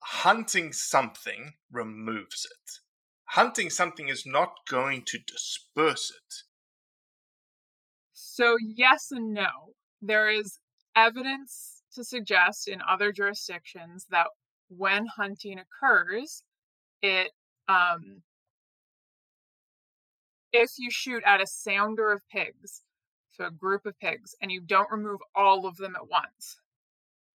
hunting 0.00 0.72
something 0.72 1.54
removes 1.70 2.46
it. 2.46 2.70
Hunting 3.32 3.70
something 3.70 4.08
is 4.08 4.24
not 4.24 4.52
going 4.68 5.04
to 5.06 5.18
disperse 5.18 6.10
it. 6.10 6.34
So, 8.12 8.56
yes 8.60 9.08
and 9.10 9.34
no. 9.34 9.74
There 10.00 10.30
is 10.30 10.60
evidence 10.94 11.82
to 11.94 12.04
suggest 12.04 12.68
in 12.68 12.80
other 12.88 13.12
jurisdictions 13.12 14.06
that 14.10 14.28
when 14.68 15.06
hunting 15.06 15.58
occurs, 15.58 16.42
it 17.02 17.32
um, 17.68 18.22
if 20.52 20.72
you 20.78 20.90
shoot 20.90 21.22
at 21.26 21.40
a 21.40 21.46
sounder 21.46 22.12
of 22.12 22.22
pigs, 22.28 22.82
to 23.38 23.46
a 23.46 23.50
group 23.50 23.86
of 23.86 23.98
pigs 23.98 24.34
and 24.42 24.52
you 24.52 24.60
don't 24.60 24.90
remove 24.90 25.20
all 25.34 25.66
of 25.66 25.76
them 25.76 25.96
at 25.96 26.08
once, 26.08 26.60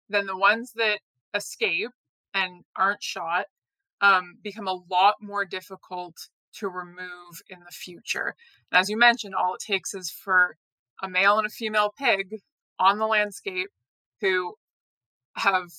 then 0.09 0.25
the 0.25 0.37
ones 0.37 0.73
that 0.75 0.99
escape 1.33 1.91
and 2.33 2.63
aren't 2.77 3.01
shot 3.01 3.45
um, 4.01 4.35
become 4.43 4.67
a 4.67 4.81
lot 4.89 5.15
more 5.21 5.45
difficult 5.45 6.15
to 6.53 6.67
remove 6.67 7.41
in 7.49 7.59
the 7.59 7.71
future. 7.71 8.35
And 8.71 8.79
as 8.79 8.89
you 8.89 8.97
mentioned, 8.97 9.33
all 9.33 9.55
it 9.55 9.61
takes 9.65 9.93
is 9.93 10.11
for 10.11 10.57
a 11.01 11.09
male 11.09 11.37
and 11.37 11.47
a 11.47 11.49
female 11.49 11.93
pig 11.97 12.35
on 12.79 12.99
the 12.99 13.07
landscape 13.07 13.69
who 14.21 14.55
have 15.35 15.69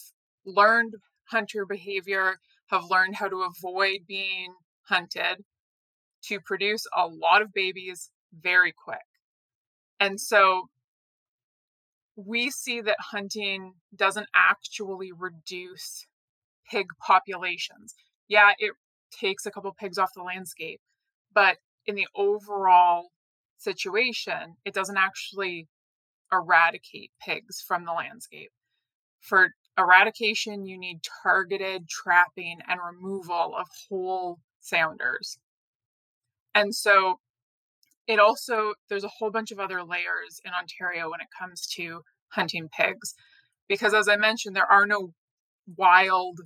learned 0.44 0.94
hunter 1.26 1.64
behavior, 1.66 2.38
have 2.68 2.84
learned 2.90 3.16
how 3.16 3.28
to 3.28 3.42
avoid 3.42 4.00
being 4.06 4.54
hunted, 4.88 5.44
to 6.24 6.40
produce 6.40 6.86
a 6.96 7.06
lot 7.06 7.42
of 7.42 7.52
babies 7.52 8.10
very 8.32 8.72
quick. 8.72 8.98
And 10.00 10.20
so 10.20 10.68
we 12.16 12.50
see 12.50 12.80
that 12.80 12.96
hunting 13.10 13.74
doesn't 13.94 14.28
actually 14.34 15.10
reduce 15.12 16.06
pig 16.70 16.86
populations. 17.06 17.94
Yeah, 18.28 18.52
it 18.58 18.72
takes 19.12 19.46
a 19.46 19.50
couple 19.50 19.72
pigs 19.78 19.98
off 19.98 20.14
the 20.14 20.22
landscape, 20.22 20.80
but 21.32 21.58
in 21.86 21.94
the 21.94 22.08
overall 22.16 23.08
situation, 23.58 24.56
it 24.64 24.74
doesn't 24.74 24.96
actually 24.96 25.68
eradicate 26.32 27.10
pigs 27.24 27.62
from 27.66 27.84
the 27.84 27.92
landscape. 27.92 28.50
For 29.20 29.50
eradication, 29.78 30.66
you 30.66 30.78
need 30.78 31.02
targeted 31.22 31.88
trapping 31.88 32.60
and 32.68 32.80
removal 32.82 33.54
of 33.56 33.68
whole 33.88 34.40
sounders. 34.60 35.38
And 36.54 36.74
so 36.74 37.20
it 38.08 38.18
also, 38.20 38.74
there's 38.88 39.04
a 39.04 39.10
whole 39.18 39.30
bunch 39.30 39.52
of 39.52 39.60
other 39.60 39.82
layers 39.84 40.40
in 40.44 40.52
Ontario 40.54 41.10
when 41.10 41.20
it 41.20 41.28
comes 41.38 41.66
to 41.76 42.02
hunting 42.30 42.68
pigs. 42.76 43.14
Because 43.68 43.94
as 43.94 44.08
I 44.08 44.16
mentioned, 44.16 44.56
there 44.56 44.70
are 44.70 44.86
no 44.86 45.14
wild 45.76 46.40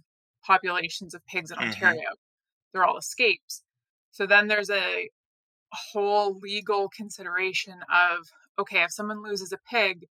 populations 0.47 1.15
of 1.15 1.27
pigs 1.27 1.51
in 1.53 1.59
Mhm. 1.59 1.61
Ontario, 1.61 2.11
they're 2.73 2.85
all 2.85 2.99
escapes. 2.99 3.65
So 4.13 4.27
then 4.27 4.49
there's 4.49 4.71
a 4.71 5.11
whole 5.73 6.39
legal 6.41 6.91
consideration 6.91 7.81
of 7.93 8.29
okay, 8.59 8.83
if 8.85 8.93
someone 8.93 9.23
loses 9.23 9.53
a 9.53 9.59
pig 9.71 10.07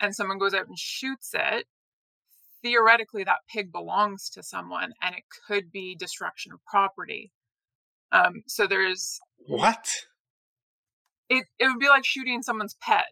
and 0.00 0.14
someone 0.14 0.38
goes 0.38 0.54
out 0.54 0.68
and 0.68 0.78
shoots 0.78 1.32
it, 1.34 1.66
theoretically 2.62 3.24
that 3.24 3.38
pig 3.52 3.72
belongs 3.72 4.28
to 4.30 4.42
someone 4.42 4.92
and 5.02 5.14
it 5.14 5.24
could 5.46 5.70
be 5.72 5.96
destruction 5.96 6.52
of 6.52 6.60
property. 6.66 7.32
Um, 8.12 8.42
so 8.46 8.66
there's 8.66 9.18
What? 9.46 9.88
it, 11.28 11.44
it 11.58 11.66
would 11.66 11.78
be 11.78 11.88
like 11.88 12.04
shooting 12.04 12.42
someone's 12.42 12.76
pet, 12.80 13.06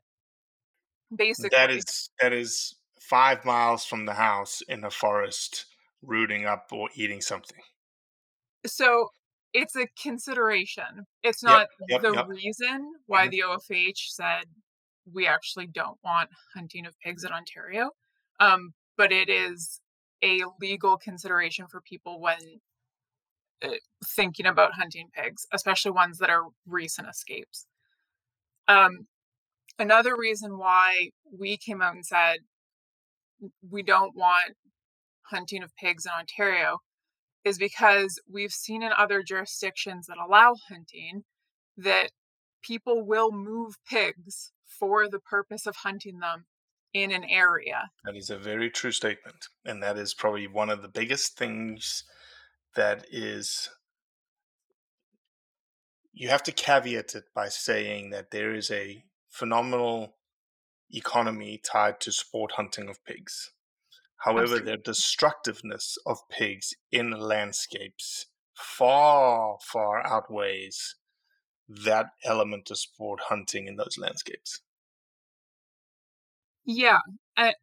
basically. 1.15 1.57
That 1.57 1.71
is 1.71 2.11
that 2.21 2.33
is 2.33 2.75
five 3.01 3.45
miles 3.45 3.85
from 3.85 4.07
the 4.07 4.15
house 4.15 4.61
in 4.69 4.83
the 4.83 4.91
forest, 4.91 5.67
rooting 6.03 6.47
up 6.47 6.67
or 6.73 6.89
eating 6.95 7.21
something. 7.21 7.59
so 8.67 9.09
it's 9.53 9.75
a 9.75 9.87
consideration. 10.01 11.07
It's 11.25 11.43
not 11.43 11.67
yep, 11.89 12.03
the 12.03 12.13
yep. 12.13 12.27
reason 12.29 12.93
why 13.07 13.27
Mhm. 13.27 13.31
the 13.33 13.41
OFAH 13.41 13.97
said 14.11 14.45
we 15.13 15.27
actually 15.27 15.67
don't 15.67 15.99
want 16.05 16.31
hunting 16.55 16.87
of 16.87 16.95
pigs 17.01 17.25
in 17.25 17.33
Ontario. 17.33 17.91
Um, 18.39 18.75
but 19.01 19.13
it 19.13 19.31
is 19.31 19.81
a 20.23 20.43
legal 20.61 20.99
consideration 20.99 21.65
for 21.67 21.81
people 21.81 22.21
when 22.21 22.61
uh, 23.63 23.69
thinking 24.05 24.45
about 24.45 24.75
hunting 24.75 25.09
pigs, 25.15 25.47
especially 25.55 25.91
ones 25.91 26.19
that 26.19 26.29
are 26.29 26.49
recent 26.67 27.09
escapes. 27.09 27.67
Um, 28.69 29.07
another 29.79 30.15
reason 30.15 30.59
why 30.59 31.13
we 31.33 31.57
came 31.57 31.81
out 31.81 31.95
and 31.95 32.05
said 32.05 32.41
we 33.67 33.83
don't 33.83 34.15
want 34.15 34.53
hunting 35.31 35.63
of 35.63 35.75
pigs 35.77 36.05
in 36.05 36.13
Ontario 36.13 36.81
is 37.43 37.57
because 37.57 38.21
we've 38.31 38.53
seen 38.53 38.83
in 38.83 38.93
other 38.95 39.23
jurisdictions 39.23 40.09
that 40.09 40.19
allow 40.19 40.57
hunting 40.69 41.23
that 41.75 42.11
people 42.63 43.03
will 43.07 43.33
move 43.33 43.77
pigs 43.89 44.53
for 44.67 45.09
the 45.09 45.21
purpose 45.21 45.65
of 45.65 45.77
hunting 45.77 46.19
them 46.19 46.45
in 46.93 47.13
an 47.13 47.25
area. 47.25 47.91
That 48.05 48.17
is 48.17 48.31
a 48.31 48.39
very 48.39 48.71
true 48.71 48.93
statement. 48.93 49.49
And 49.65 49.83
that 49.83 49.97
is 49.97 50.15
probably 50.15 50.47
one 50.47 50.71
of 50.71 50.83
the 50.83 50.89
biggest 50.89 51.37
things 51.37 52.05
that 52.75 53.07
is. 53.11 53.71
You 56.13 56.29
have 56.29 56.43
to 56.45 56.53
caveat 56.53 57.15
it 57.15 57.25
by 57.35 57.49
saying 57.49 58.11
that 58.11 58.31
there 58.31 58.55
is 58.55 58.71
a 58.71 59.05
phenomenal 59.29 60.17
economy 60.91 61.61
tied 61.63 62.01
to 62.01 62.13
sport 62.13 62.53
hunting 62.53 62.89
of 62.89 63.05
pigs. 63.05 63.53
However, 64.25 64.59
the 64.59 64.77
destructiveness 64.77 65.97
of 66.05 66.29
pigs 66.29 66.75
in 66.93 67.13
landscapes 67.13 68.27
far, 68.55 69.57
far 69.63 70.07
outweighs 70.07 70.97
that 71.69 72.07
element 72.25 72.71
of 72.71 72.79
sport 72.79 73.21
hunting 73.29 73.67
in 73.67 73.77
those 73.77 73.97
landscapes. 73.97 74.61
Yeah, 76.65 76.99
and, 77.37 77.55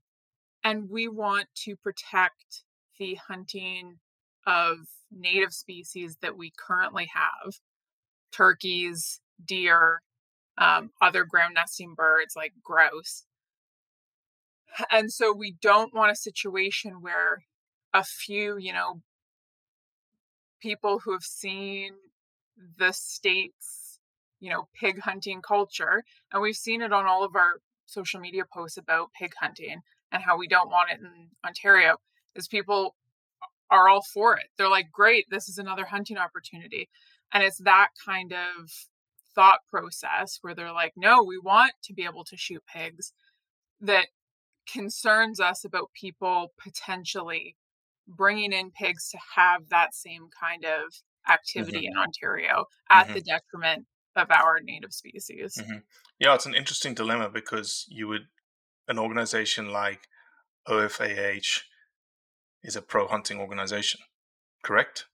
and 0.63 0.89
we 0.89 1.07
want 1.07 1.47
to 1.65 1.75
protect 1.77 2.63
the 2.99 3.15
hunting 3.15 3.99
of 4.47 4.77
native 5.11 5.53
species 5.53 6.17
that 6.21 6.37
we 6.37 6.51
currently 6.57 7.09
have 7.13 7.55
turkeys, 8.33 9.21
deer, 9.45 10.01
um, 10.57 10.91
other 11.01 11.25
ground 11.25 11.55
nesting 11.55 11.95
birds 11.95 12.35
like 12.35 12.53
grouse. 12.63 13.25
And 14.91 15.11
so 15.11 15.33
we 15.33 15.53
don't 15.61 15.93
want 15.93 16.11
a 16.11 16.15
situation 16.15 17.01
where 17.01 17.43
a 17.93 18.03
few, 18.03 18.57
you 18.57 18.73
know, 18.73 19.01
people 20.61 20.99
who 20.99 21.11
have 21.11 21.23
seen 21.23 21.91
the 22.77 22.91
state's, 22.91 23.99
you 24.39 24.49
know, 24.51 24.67
pig 24.79 24.99
hunting 25.01 25.41
culture, 25.41 26.03
and 26.31 26.41
we've 26.41 26.55
seen 26.55 26.81
it 26.81 26.91
on 26.93 27.05
all 27.05 27.23
of 27.23 27.35
our 27.35 27.59
social 27.87 28.19
media 28.19 28.43
posts 28.53 28.77
about 28.77 29.09
pig 29.19 29.33
hunting 29.39 29.81
and 30.11 30.23
how 30.23 30.37
we 30.37 30.47
don't 30.47 30.69
want 30.69 30.91
it 30.91 30.99
in 30.99 31.29
Ontario, 31.45 31.95
is 32.35 32.47
people 32.47 32.95
are 33.69 33.89
all 33.89 34.03
for 34.13 34.37
it. 34.37 34.45
They're 34.57 34.69
like, 34.69 34.91
great, 34.91 35.25
this 35.29 35.49
is 35.49 35.57
another 35.57 35.85
hunting 35.85 36.17
opportunity. 36.17 36.87
And 37.33 37.43
it's 37.43 37.57
that 37.57 37.89
kind 38.05 38.31
of 38.31 38.71
thought 39.35 39.59
process 39.69 40.39
where 40.41 40.55
they're 40.55 40.71
like, 40.71 40.93
no, 40.95 41.23
we 41.23 41.37
want 41.37 41.73
to 41.83 41.93
be 41.93 42.05
able 42.05 42.23
to 42.25 42.37
shoot 42.37 42.63
pigs 42.73 43.13
that 43.81 44.07
concerns 44.71 45.39
us 45.39 45.63
about 45.63 45.91
people 45.99 46.53
potentially 46.61 47.55
bringing 48.07 48.53
in 48.53 48.71
pigs 48.71 49.09
to 49.09 49.17
have 49.35 49.69
that 49.69 49.93
same 49.93 50.29
kind 50.39 50.65
of 50.65 50.93
activity 51.29 51.79
mm-hmm. 51.79 51.97
in 51.97 51.97
Ontario 51.97 52.65
at 52.89 53.05
mm-hmm. 53.05 53.13
the 53.13 53.21
detriment 53.21 53.85
of 54.17 54.31
our 54.31 54.59
native 54.61 54.93
species. 54.93 55.55
Mhm. 55.57 55.83
Yeah, 56.19 56.35
it's 56.35 56.45
an 56.45 56.55
interesting 56.55 56.93
dilemma 56.93 57.29
because 57.29 57.85
you 57.89 58.07
would, 58.07 58.27
an 58.87 58.99
organization 58.99 59.69
like 59.71 60.07
OFAH 60.67 61.63
is 62.63 62.75
a 62.75 62.81
pro 62.81 63.07
hunting 63.07 63.39
organization, 63.39 64.01
correct? 64.63 65.05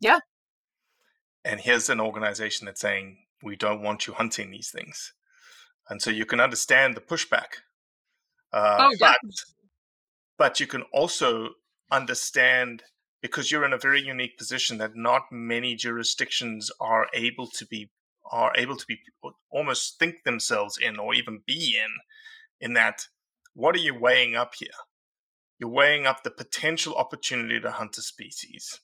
Yeah. 0.00 0.20
And 1.44 1.60
here's 1.60 1.88
an 1.88 2.00
organization 2.00 2.66
that's 2.66 2.80
saying, 2.80 3.26
we 3.42 3.56
don't 3.56 3.82
want 3.82 4.06
you 4.06 4.12
hunting 4.12 4.50
these 4.50 4.70
things. 4.70 5.14
And 5.88 6.02
so 6.02 6.10
you 6.10 6.26
can 6.26 6.40
understand 6.40 6.94
the 6.94 7.00
pushback. 7.00 7.62
Uh, 8.52 8.90
Oh, 8.90 8.96
but, 9.00 9.18
but 10.36 10.60
you 10.60 10.66
can 10.66 10.82
also 10.92 11.54
understand 11.90 12.84
because 13.22 13.50
you're 13.50 13.64
in 13.64 13.72
a 13.72 13.78
very 13.78 14.00
unique 14.00 14.38
position 14.38 14.78
that 14.78 14.96
not 14.96 15.22
many 15.30 15.74
jurisdictions 15.74 16.70
are 16.80 17.08
able 17.12 17.48
to 17.48 17.66
be 17.66 17.90
are 18.30 18.52
able 18.56 18.76
to 18.76 18.86
be 18.86 19.00
almost 19.50 19.98
think 19.98 20.22
themselves 20.24 20.78
in 20.78 20.98
or 20.98 21.14
even 21.14 21.42
be 21.46 21.78
in 21.78 21.90
in 22.60 22.74
that 22.74 23.08
what 23.54 23.74
are 23.74 23.78
you 23.80 23.94
weighing 23.94 24.36
up 24.36 24.54
here 24.56 24.68
you're 25.58 25.70
weighing 25.70 26.06
up 26.06 26.22
the 26.22 26.30
potential 26.30 26.94
opportunity 26.96 27.60
to 27.60 27.70
hunt 27.70 27.98
a 27.98 28.02
species 28.02 28.80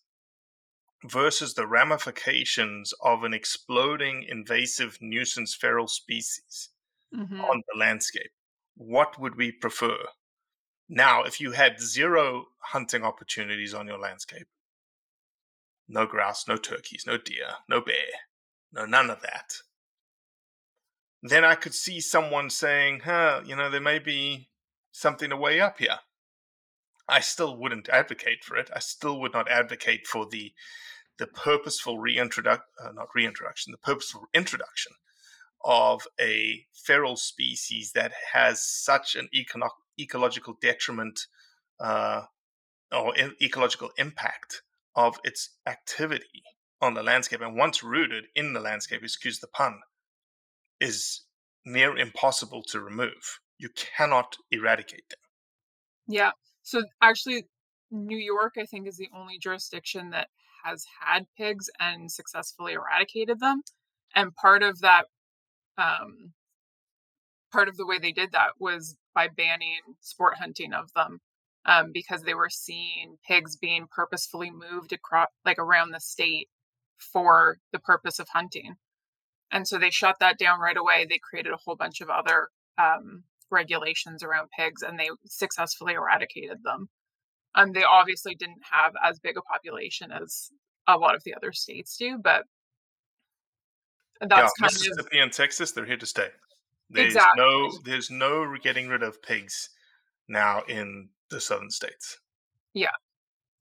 versus 1.04 1.54
the 1.54 1.66
ramifications 1.66 2.92
of 3.00 3.22
an 3.24 3.32
exploding 3.32 4.22
invasive 4.24 4.98
nuisance 5.00 5.54
feral 5.54 5.86
species 5.88 6.70
Mhm. 7.14 7.42
on 7.48 7.62
the 7.68 7.78
landscape. 7.78 8.32
What 8.74 9.18
would 9.18 9.36
we 9.36 9.52
prefer? 9.52 10.08
Now, 10.88 11.22
if 11.24 11.40
you 11.40 11.52
had 11.52 11.80
zero 11.80 12.46
hunting 12.60 13.04
opportunities 13.04 13.74
on 13.74 13.86
your 13.86 13.98
landscape, 13.98 14.48
no 15.88 16.06
grouse, 16.06 16.46
no 16.48 16.56
turkeys, 16.56 17.04
no 17.06 17.16
deer, 17.16 17.58
no 17.68 17.80
bear, 17.80 18.08
no 18.76 18.84
none 18.84 19.10
of 19.10 19.22
that, 19.22 19.54
then 21.22 21.44
I 21.44 21.54
could 21.54 21.74
see 21.74 22.00
someone 22.00 22.50
saying, 22.50 23.00
huh, 23.04 23.40
you 23.44 23.56
know, 23.56 23.70
there 23.70 23.80
may 23.80 23.98
be 23.98 24.50
something 24.92 25.30
to 25.30 25.36
weigh 25.36 25.60
up 25.60 25.78
here. 25.78 25.98
I 27.08 27.20
still 27.20 27.56
wouldn't 27.56 27.88
advocate 27.88 28.44
for 28.44 28.56
it. 28.56 28.70
I 28.74 28.80
still 28.80 29.20
would 29.20 29.32
not 29.32 29.50
advocate 29.50 30.06
for 30.06 30.26
the 30.26 30.52
the 31.18 31.26
purposeful 31.26 31.98
reintroduction, 31.98 32.66
uh, 32.84 32.92
not 32.92 33.08
reintroduction, 33.14 33.72
the 33.72 33.78
purposeful 33.78 34.26
introduction 34.34 34.92
of 35.64 36.02
a 36.20 36.66
feral 36.74 37.16
species 37.16 37.92
that 37.92 38.12
has 38.34 38.60
such 38.60 39.16
an 39.16 39.26
econo- 39.34 39.70
ecological 39.98 40.58
detriment 40.60 41.18
uh, 41.80 42.22
or 42.92 43.14
ecological 43.40 43.90
impact 43.96 44.60
of 44.94 45.18
its 45.24 45.56
activity 45.66 46.42
on 46.80 46.94
the 46.94 47.02
landscape 47.02 47.40
and 47.40 47.56
once 47.56 47.82
rooted 47.82 48.24
in 48.34 48.52
the 48.52 48.60
landscape, 48.60 49.02
excuse 49.02 49.40
the 49.40 49.46
pun, 49.46 49.80
is 50.80 51.22
near 51.64 51.96
impossible 51.96 52.62
to 52.62 52.80
remove. 52.80 53.40
You 53.58 53.70
cannot 53.96 54.36
eradicate 54.50 55.08
them. 55.08 55.18
Yeah. 56.08 56.30
So 56.62 56.82
actually, 57.02 57.46
New 57.90 58.18
York, 58.18 58.54
I 58.58 58.66
think, 58.66 58.86
is 58.86 58.96
the 58.96 59.08
only 59.16 59.38
jurisdiction 59.38 60.10
that 60.10 60.28
has 60.64 60.84
had 61.00 61.26
pigs 61.38 61.70
and 61.80 62.10
successfully 62.10 62.74
eradicated 62.74 63.40
them. 63.40 63.62
And 64.14 64.34
part 64.34 64.62
of 64.62 64.80
that, 64.80 65.06
um, 65.78 66.32
part 67.52 67.68
of 67.68 67.76
the 67.76 67.86
way 67.86 67.98
they 67.98 68.12
did 68.12 68.32
that 68.32 68.52
was 68.58 68.96
by 69.14 69.28
banning 69.28 69.80
sport 70.00 70.34
hunting 70.38 70.72
of 70.72 70.92
them, 70.94 71.20
um, 71.64 71.90
because 71.92 72.22
they 72.22 72.34
were 72.34 72.50
seeing 72.50 73.16
pigs 73.26 73.56
being 73.56 73.86
purposefully 73.90 74.50
moved 74.50 74.92
across, 74.92 75.28
like 75.44 75.58
around 75.58 75.92
the 75.92 76.00
state, 76.00 76.48
for 76.98 77.58
the 77.72 77.78
purpose 77.78 78.18
of 78.18 78.28
hunting. 78.28 78.76
And 79.50 79.66
so 79.66 79.78
they 79.78 79.90
shut 79.90 80.16
that 80.20 80.38
down 80.38 80.60
right 80.60 80.76
away. 80.76 81.06
They 81.08 81.18
created 81.18 81.52
a 81.52 81.58
whole 81.64 81.76
bunch 81.76 82.00
of 82.00 82.10
other 82.10 82.48
um, 82.78 83.24
regulations 83.50 84.22
around 84.22 84.48
pigs, 84.56 84.82
and 84.82 84.98
they 84.98 85.08
successfully 85.24 85.94
eradicated 85.94 86.58
them. 86.64 86.88
And 87.54 87.74
they 87.74 87.84
obviously 87.84 88.34
didn't 88.34 88.62
have 88.70 88.92
as 89.02 89.18
big 89.18 89.36
a 89.36 89.42
population 89.42 90.10
as 90.12 90.50
a 90.86 90.98
lot 90.98 91.14
of 91.14 91.22
the 91.24 91.34
other 91.34 91.52
states 91.52 91.96
do, 91.96 92.18
but 92.22 92.44
that's 94.20 94.30
yeah, 94.32 94.36
kind 94.36 94.72
of 94.72 94.80
Mississippi 94.82 95.18
and 95.18 95.32
Texas, 95.32 95.72
they're 95.72 95.84
here 95.86 95.96
to 95.96 96.06
stay. 96.06 96.28
There's 96.90 97.14
Exactly. 97.14 97.42
no 97.42 97.70
there's 97.84 98.10
no 98.10 98.54
getting 98.62 98.88
rid 98.88 99.02
of 99.02 99.20
pigs 99.22 99.70
now 100.28 100.62
in 100.68 101.08
the 101.30 101.40
southern 101.40 101.70
states. 101.70 102.18
Yeah. 102.74 102.94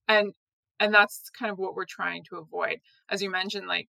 And 0.07 0.33
and 0.79 0.93
that's 0.93 1.29
kind 1.37 1.51
of 1.51 1.57
what 1.57 1.75
we're 1.75 1.85
trying 1.85 2.23
to 2.23 2.37
avoid 2.37 2.79
as 3.09 3.21
you 3.21 3.29
mentioned 3.29 3.67
like 3.67 3.89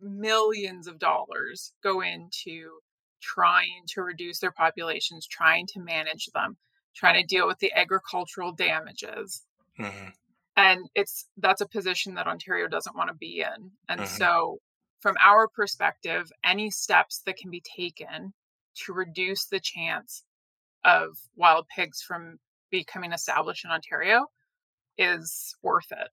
millions 0.00 0.86
of 0.86 0.98
dollars 0.98 1.72
go 1.82 2.02
into 2.02 2.78
trying 3.22 3.82
to 3.88 4.02
reduce 4.02 4.40
their 4.40 4.52
populations 4.52 5.26
trying 5.26 5.66
to 5.66 5.80
manage 5.80 6.26
them 6.34 6.56
trying 6.94 7.20
to 7.20 7.26
deal 7.26 7.46
with 7.46 7.58
the 7.58 7.72
agricultural 7.72 8.52
damages 8.52 9.44
hmm 9.76 10.08
and 10.56 10.88
it's 10.94 11.28
that's 11.36 11.60
a 11.60 11.68
position 11.68 12.14
that 12.14 12.26
Ontario 12.26 12.66
doesn't 12.68 12.96
want 12.96 13.08
to 13.08 13.14
be 13.14 13.40
in. 13.42 13.72
And 13.88 14.00
Mhm. 14.00 14.06
so 14.08 14.60
from 15.00 15.16
our 15.20 15.48
perspective, 15.48 16.32
any 16.42 16.70
steps 16.70 17.20
that 17.26 17.36
can 17.36 17.50
be 17.50 17.60
taken 17.60 18.32
to 18.84 18.92
reduce 18.92 19.46
the 19.46 19.60
chance 19.60 20.24
of 20.84 21.18
wild 21.36 21.68
pigs 21.68 22.02
from 22.02 22.38
becoming 22.70 23.12
established 23.12 23.64
in 23.64 23.70
Ontario 23.70 24.26
is 24.98 25.54
worth 25.62 25.90
it. 25.90 26.08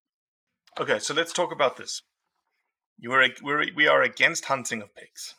Okay, 0.80 1.00
so 1.00 1.14
let's 1.14 1.34
talk 1.34 1.52
about 1.52 1.78
this. 1.78 2.02
You 2.98 3.12
are 3.14 3.28
we're, 3.42 3.66
we 3.76 3.88
are 3.88 4.02
against 4.02 4.46
hunting 4.46 4.82
of 4.82 4.96
pigs, 4.96 5.36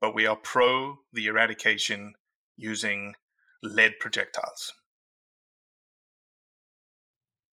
but 0.00 0.14
we 0.14 0.26
are 0.26 0.36
pro 0.36 0.98
the 1.12 1.26
eradication 1.26 2.14
using 2.56 3.14
lead 3.62 3.98
projectiles. 4.00 4.72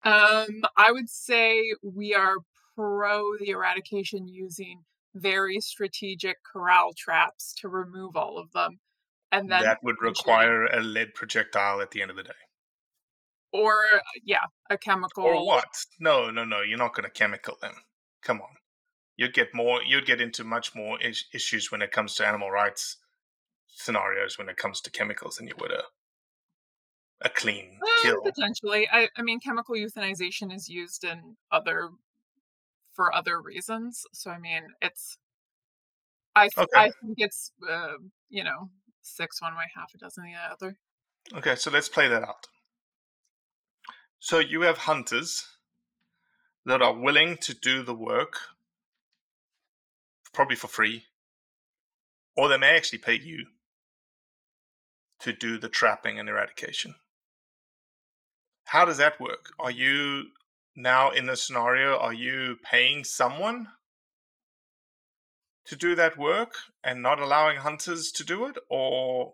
Um, 0.06 0.64
I 0.76 0.92
would 0.92 1.10
say 1.10 1.62
we 1.82 2.14
are 2.14 2.36
pro 2.76 3.38
the 3.40 3.50
eradication 3.50 4.28
using 4.28 4.84
very 5.16 5.60
strategic 5.60 6.38
corral 6.44 6.94
traps 6.98 7.54
to 7.60 7.70
remove 7.70 8.16
all 8.16 8.38
of 8.38 8.52
them. 8.52 8.80
And 9.32 9.50
then 9.50 9.64
that 9.64 9.84
would 9.84 10.02
require 10.02 10.66
a 10.66 10.82
lead 10.82 11.14
projectile 11.16 11.82
at 11.82 11.92
the 11.92 12.02
end 12.02 12.12
of 12.12 12.18
the 12.18 12.24
day. 12.24 12.32
Or 13.54 13.84
yeah, 14.26 14.46
a 14.70 14.78
chemical 14.78 15.24
Or 15.24 15.46
what? 15.46 15.66
No, 16.00 16.30
no, 16.32 16.44
no. 16.44 16.62
You're 16.62 16.78
not 16.78 16.94
going 16.94 17.04
to 17.06 17.10
chemical 17.12 17.58
them. 17.62 17.76
Come 18.24 18.42
on. 18.42 18.50
You'd 19.16 19.34
get 19.34 19.54
more. 19.54 19.82
You'd 19.84 20.06
get 20.08 20.20
into 20.20 20.44
much 20.44 20.74
more 20.76 21.00
is- 21.02 21.26
issues 21.34 21.72
when 21.72 21.82
it 21.82 21.92
comes 21.92 22.16
to 22.16 22.28
animal 22.28 22.50
rights 22.52 22.98
scenarios 23.76 24.38
when 24.38 24.50
it 24.50 24.58
comes 24.58 24.82
to 24.82 24.92
chemicals 24.92 25.38
than 25.38 25.48
you 25.48 25.54
would 25.60 25.72
a 25.72 25.84
a 27.22 27.30
clean 27.30 27.80
Uh, 27.82 28.02
kill. 28.04 28.22
potentially. 28.22 28.88
I, 28.92 29.08
I 29.18 29.22
mean, 29.22 29.40
chemical 29.40 29.76
euthanization 29.76 30.54
is 30.54 30.68
used 30.68 31.04
in 31.04 31.38
other 31.52 31.90
for 32.94 33.14
other 33.16 33.42
reasons. 33.42 34.04
So 34.14 34.30
I 34.32 34.38
mean, 34.40 34.64
it's 34.82 35.18
I 36.36 36.50
th- 36.50 36.58
Okay. 36.58 36.80
I 36.80 36.92
think 37.02 37.16
it's 37.18 37.52
uh, 37.70 37.94
you 38.30 38.44
know 38.44 38.70
six 39.02 39.42
one 39.42 39.56
way, 39.56 39.66
half 39.76 39.92
a 39.96 39.98
dozen 39.98 40.24
the 40.26 40.34
other. 40.54 40.78
Okay, 41.38 41.56
so 41.56 41.72
let's 41.72 41.88
play 41.90 42.08
that 42.10 42.24
out. 42.24 42.48
So 44.24 44.40
you 44.40 44.62
have 44.62 44.78
hunters 44.78 45.46
that 46.66 46.82
are 46.82 46.94
willing 46.94 47.36
to 47.40 47.54
do 47.54 47.84
the 47.84 47.94
work, 47.94 48.38
probably 50.34 50.56
for 50.56 50.70
free, 50.70 51.04
or 52.38 52.48
they 52.48 52.58
may 52.58 52.78
actually 52.78 53.00
pay 53.00 53.16
you 53.16 53.48
to 55.20 55.34
do 55.34 55.58
the 55.58 55.68
trapping 55.68 56.20
and 56.20 56.30
eradication. 56.30 56.96
How 58.64 58.86
does 58.86 58.96
that 58.96 59.20
work? 59.20 59.52
Are 59.60 59.72
you 59.72 60.28
now 60.74 61.10
in 61.10 61.26
the 61.26 61.36
scenario, 61.36 61.98
are 61.98 62.14
you 62.14 62.60
paying 62.64 63.04
someone 63.04 63.68
to 65.66 65.76
do 65.76 65.96
that 65.96 66.18
work 66.18 66.54
and 66.82 67.02
not 67.02 67.20
allowing 67.20 67.58
hunters 67.58 68.10
to 68.14 68.24
do 68.24 68.46
it? 68.46 68.58
Or 68.70 69.34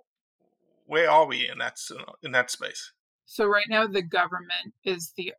where 0.87 1.11
are 1.11 1.27
we 1.27 1.47
in 1.47 1.59
that 1.59 1.77
in 2.23 2.31
that 2.31 2.49
space? 2.49 2.91
So 3.29 3.45
right 3.45 3.67
now, 3.69 3.85
the 3.85 4.01
government 4.01 4.73
is 4.83 5.13
the 5.15 5.33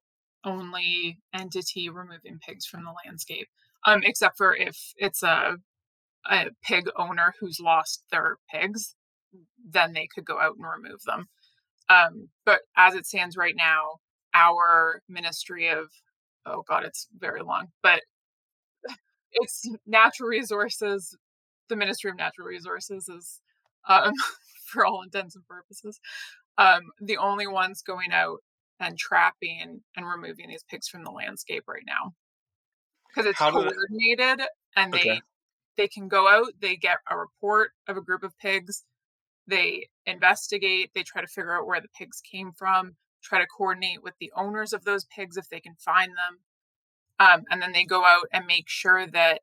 only 0.44 1.18
entity 1.34 1.88
removing 1.88 2.38
pigs 2.38 2.64
from 2.64 2.84
the 2.84 2.92
landscape, 3.04 3.48
um, 3.84 4.02
except 4.04 4.36
for 4.36 4.54
if 4.54 4.76
it's 4.96 5.24
a 5.24 5.56
a 6.30 6.46
pig 6.62 6.86
owner 6.96 7.34
who's 7.40 7.60
lost 7.60 8.04
their 8.12 8.36
pigs, 8.52 8.94
then 9.70 9.92
they 9.94 10.08
could 10.14 10.24
go 10.24 10.40
out 10.40 10.56
and 10.56 10.66
remove 10.66 11.02
them. 11.04 11.28
Um, 11.88 12.28
but 12.46 12.62
as 12.76 12.94
it 12.94 13.06
stands 13.06 13.36
right 13.36 13.56
now, 13.56 13.96
our 14.34 15.02
Ministry 15.08 15.68
of 15.68 15.88
oh 16.46 16.62
god, 16.68 16.84
it's 16.84 17.08
very 17.18 17.42
long, 17.42 17.68
but 17.82 18.02
it's 19.32 19.68
natural 19.86 20.28
resources. 20.28 21.16
The 21.68 21.76
Ministry 21.76 22.10
of 22.10 22.16
Natural 22.16 22.48
Resources 22.48 23.08
is, 23.08 23.40
um, 23.88 24.12
for 24.66 24.86
all 24.86 25.02
intents 25.02 25.36
and 25.36 25.46
purposes, 25.46 26.00
um, 26.60 26.82
the 27.00 27.16
only 27.16 27.46
ones 27.46 27.82
going 27.82 28.12
out 28.12 28.38
and 28.80 28.96
trapping 28.98 29.80
and 29.96 30.06
removing 30.06 30.48
these 30.48 30.64
pigs 30.70 30.88
from 30.88 31.02
the 31.04 31.10
landscape 31.10 31.64
right 31.66 31.82
now 31.86 32.12
because 33.08 33.26
it's 33.26 33.38
How 33.38 33.50
do 33.50 33.62
they- 33.62 33.70
coordinated 33.70 34.46
and 34.76 34.92
they 34.92 34.98
Okay. 35.00 35.20
they 35.76 35.88
can 35.88 36.06
go 36.08 36.28
out 36.28 36.52
they 36.60 36.76
get 36.76 36.98
a 37.10 37.16
report 37.18 37.72
of 37.88 37.96
a 37.96 38.00
group 38.02 38.22
of 38.22 38.36
pigs 38.38 38.84
they 39.46 39.88
investigate 40.06 40.90
they 40.94 41.02
try 41.02 41.20
to 41.20 41.26
figure 41.26 41.56
out 41.58 41.66
where 41.66 41.80
the 41.80 41.88
pigs 41.98 42.20
came 42.20 42.52
from 42.52 42.96
try 43.22 43.38
to 43.38 43.46
coordinate 43.46 44.02
with 44.02 44.14
the 44.20 44.32
owners 44.36 44.72
of 44.72 44.84
those 44.84 45.04
pigs 45.06 45.36
if 45.36 45.48
they 45.48 45.60
can 45.60 45.74
find 45.74 46.12
them 46.12 46.38
um, 47.18 47.44
and 47.50 47.60
then 47.60 47.72
they 47.72 47.84
go 47.84 48.04
out 48.04 48.26
and 48.32 48.46
make 48.46 48.68
sure 48.68 49.06
that 49.06 49.40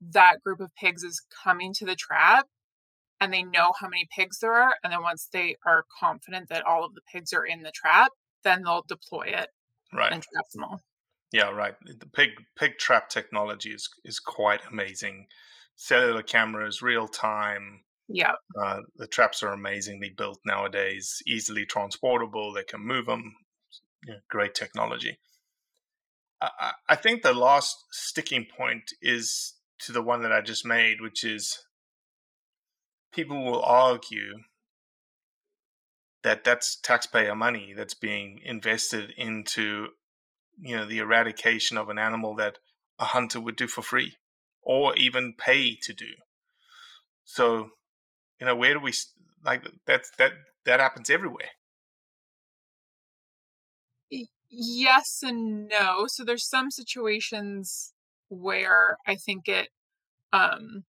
that 0.00 0.42
group 0.42 0.60
of 0.60 0.74
pigs 0.74 1.02
is 1.02 1.20
coming 1.44 1.72
to 1.74 1.84
the 1.84 1.96
trap 1.96 2.46
and 3.20 3.32
they 3.32 3.42
know 3.42 3.72
how 3.80 3.88
many 3.88 4.06
pigs 4.14 4.38
there 4.40 4.54
are 4.54 4.74
and 4.82 4.92
then 4.92 5.02
once 5.02 5.28
they 5.32 5.56
are 5.66 5.84
confident 6.00 6.48
that 6.48 6.64
all 6.66 6.84
of 6.84 6.94
the 6.94 7.00
pigs 7.12 7.32
are 7.32 7.46
in 7.46 7.62
the 7.62 7.72
trap 7.72 8.12
then 8.44 8.62
they'll 8.62 8.84
deploy 8.88 9.24
it 9.26 9.48
Right. 9.92 10.12
and 10.12 10.22
trap 10.22 10.44
them 10.52 10.64
all 10.64 10.80
Yeah, 11.32 11.50
right. 11.50 11.74
The 11.84 12.06
pig 12.06 12.30
pig 12.56 12.78
trap 12.78 13.08
technology 13.10 13.72
is 13.74 13.88
is 14.04 14.18
quite 14.20 14.64
amazing. 14.66 15.28
Cellular 15.76 16.22
cameras, 16.22 16.80
real 16.82 17.08
time. 17.08 17.84
yeah 18.08 18.34
Uh, 18.58 18.82
the 18.96 19.08
traps 19.08 19.42
are 19.42 19.52
amazingly 19.52 20.10
built 20.10 20.40
nowadays, 20.46 21.22
easily 21.26 21.66
transportable. 21.66 22.52
They 22.52 22.64
can 22.64 22.80
move 22.80 23.06
them. 23.06 23.36
Yeah, 24.06 24.20
great 24.28 24.54
technology. 24.54 25.18
I, 26.40 26.50
I- 26.60 26.74
I 26.90 26.96
think 26.96 27.22
the 27.22 27.32
last 27.34 27.76
sticking 27.90 28.46
point 28.46 28.92
is 29.02 29.54
to 29.80 29.92
the 29.92 30.02
one 30.02 30.22
that 30.22 30.32
I 30.32 30.40
just 30.40 30.64
made, 30.64 31.00
which 31.00 31.24
is 31.24 31.63
people 33.14 33.44
will 33.44 33.62
argue 33.62 34.38
that 36.22 36.44
that's 36.44 36.76
taxpayer 36.80 37.34
money 37.34 37.74
that's 37.76 37.94
being 37.94 38.40
invested 38.44 39.12
into 39.16 39.88
you 40.58 40.76
know 40.76 40.86
the 40.86 40.98
eradication 40.98 41.76
of 41.76 41.88
an 41.88 41.98
animal 41.98 42.34
that 42.36 42.58
a 42.98 43.04
hunter 43.04 43.40
would 43.40 43.56
do 43.56 43.66
for 43.66 43.82
free 43.82 44.16
or 44.62 44.96
even 44.96 45.34
pay 45.36 45.76
to 45.82 45.92
do. 45.92 46.12
So 47.24 47.70
you 48.40 48.46
know 48.46 48.56
where 48.56 48.74
do 48.74 48.80
we 48.80 48.92
like 49.44 49.66
that's 49.86 50.10
that 50.18 50.32
that 50.64 50.80
happens 50.80 51.10
everywhere. 51.10 51.50
Yes 54.50 55.20
and 55.22 55.68
no. 55.68 56.06
So 56.06 56.24
there's 56.24 56.48
some 56.48 56.70
situations 56.70 57.92
where 58.28 58.96
i 59.06 59.14
think 59.14 59.48
it 59.48 59.68
um 60.32 60.84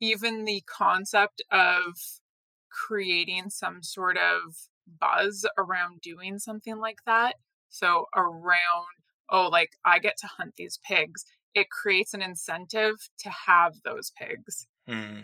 even 0.00 0.44
the 0.44 0.62
concept 0.66 1.42
of 1.50 1.94
creating 2.70 3.50
some 3.50 3.82
sort 3.82 4.16
of 4.16 4.56
buzz 5.00 5.46
around 5.58 6.00
doing 6.00 6.38
something 6.38 6.78
like 6.78 6.98
that 7.06 7.36
so 7.68 8.06
around 8.16 8.86
oh 9.30 9.48
like 9.48 9.70
i 9.84 9.98
get 9.98 10.16
to 10.16 10.26
hunt 10.26 10.52
these 10.56 10.78
pigs 10.84 11.24
it 11.54 11.68
creates 11.70 12.14
an 12.14 12.22
incentive 12.22 12.94
to 13.18 13.30
have 13.46 13.74
those 13.84 14.10
pigs 14.16 14.66
Hmm. 14.88 15.20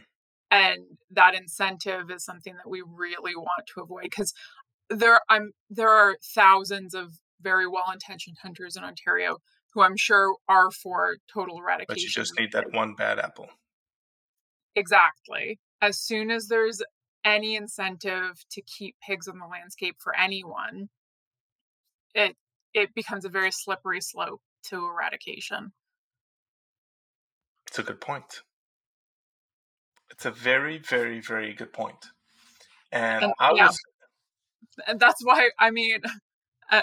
and 0.50 0.78
that 1.10 1.34
incentive 1.34 2.10
is 2.10 2.24
something 2.24 2.54
that 2.54 2.68
we 2.68 2.82
really 2.86 3.34
want 3.34 3.66
to 3.74 3.80
avoid 3.80 4.02
because 4.04 4.32
there 4.88 5.20
I'm 5.28 5.50
there 5.68 5.88
are 5.88 6.16
thousands 6.34 6.94
of 6.94 7.14
very 7.40 7.66
well-intentioned 7.66 8.36
hunters 8.42 8.76
in 8.76 8.84
Ontario 8.84 9.38
who 9.74 9.82
I'm 9.82 9.96
sure 9.96 10.36
are 10.48 10.70
for 10.70 11.16
total 11.32 11.58
eradication. 11.58 11.86
but 11.88 11.98
you 12.00 12.08
just 12.08 12.38
need 12.38 12.52
that 12.52 12.72
one 12.72 12.94
bad 12.94 13.18
apple 13.18 13.48
Exactly. 14.76 15.58
As 15.82 15.98
soon 15.98 16.30
as 16.30 16.48
there's 16.48 16.82
any 17.24 17.56
incentive 17.56 18.44
to 18.50 18.62
keep 18.62 18.94
pigs 19.04 19.26
on 19.26 19.38
the 19.38 19.46
landscape 19.46 19.96
for 19.98 20.16
anyone, 20.16 20.88
it 22.14 22.36
it 22.74 22.94
becomes 22.94 23.24
a 23.24 23.28
very 23.28 23.50
slippery 23.50 24.00
slope 24.00 24.40
to 24.64 24.76
eradication. 24.76 25.72
it's 27.68 27.78
a 27.78 27.82
good 27.82 28.00
point 28.00 28.42
it's 30.10 30.24
a 30.24 30.30
very 30.30 30.78
very 30.78 31.20
very 31.20 31.52
good 31.52 31.72
point 31.72 32.06
and 32.92 33.32
i 33.40 33.52
yeah. 33.52 33.66
was 33.66 33.78
and 34.86 35.00
that's 35.00 35.24
why 35.24 35.50
I 35.58 35.70
mean, 35.70 36.00
uh, 36.70 36.82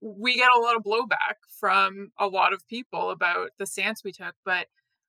we 0.00 0.36
get 0.36 0.50
a 0.54 0.60
lot 0.60 0.76
of 0.76 0.82
blowback 0.82 1.36
from 1.58 2.12
a 2.18 2.26
lot 2.26 2.52
of 2.52 2.66
people 2.68 3.10
about 3.10 3.50
the 3.58 3.66
stance 3.66 4.04
we 4.04 4.12
took, 4.12 4.34
but 4.44 4.66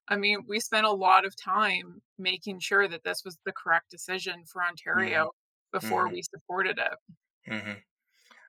I 0.09 0.15
mean, 0.15 0.39
we 0.47 0.59
spent 0.59 0.87
a 0.87 0.91
lot 0.91 1.25
of 1.25 1.35
time 1.35 2.01
making 2.17 2.59
sure 2.59 2.87
that 2.87 3.03
this 3.03 3.23
was 3.23 3.37
the 3.45 3.51
correct 3.51 3.91
decision 3.91 4.43
for 4.51 4.63
Ontario 4.63 5.25
mm-hmm. 5.25 5.79
before 5.79 6.05
mm-hmm. 6.05 6.15
we 6.15 6.23
supported 6.23 6.79
it. 6.79 7.51
Mm-hmm. 7.51 7.73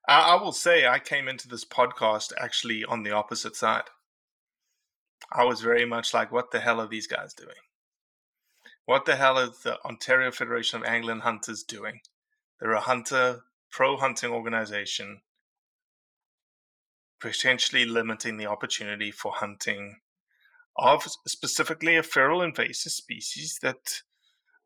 I, 0.08 0.20
I 0.20 0.42
will 0.42 0.52
say 0.52 0.86
I 0.86 0.98
came 0.98 1.28
into 1.28 1.48
this 1.48 1.66
podcast 1.66 2.32
actually 2.38 2.84
on 2.84 3.02
the 3.02 3.12
opposite 3.12 3.56
side. 3.56 3.84
I 5.30 5.44
was 5.44 5.60
very 5.60 5.84
much 5.84 6.14
like, 6.14 6.32
what 6.32 6.50
the 6.50 6.60
hell 6.60 6.80
are 6.80 6.88
these 6.88 7.06
guys 7.06 7.34
doing? 7.34 7.54
What 8.86 9.04
the 9.04 9.16
hell 9.16 9.38
is 9.38 9.58
the 9.60 9.78
Ontario 9.84 10.32
Federation 10.32 10.80
of 10.80 10.86
Angling 10.86 11.20
Hunters 11.20 11.62
doing? 11.62 12.00
They're 12.58 12.72
a 12.72 12.80
hunter, 12.80 13.42
pro 13.70 13.98
hunting 13.98 14.30
organization, 14.32 15.20
potentially 17.20 17.84
limiting 17.84 18.38
the 18.38 18.46
opportunity 18.46 19.10
for 19.10 19.32
hunting 19.32 19.96
of 20.76 21.04
specifically 21.26 21.96
a 21.96 22.02
feral 22.02 22.42
invasive 22.42 22.92
species 22.92 23.58
that, 23.62 24.02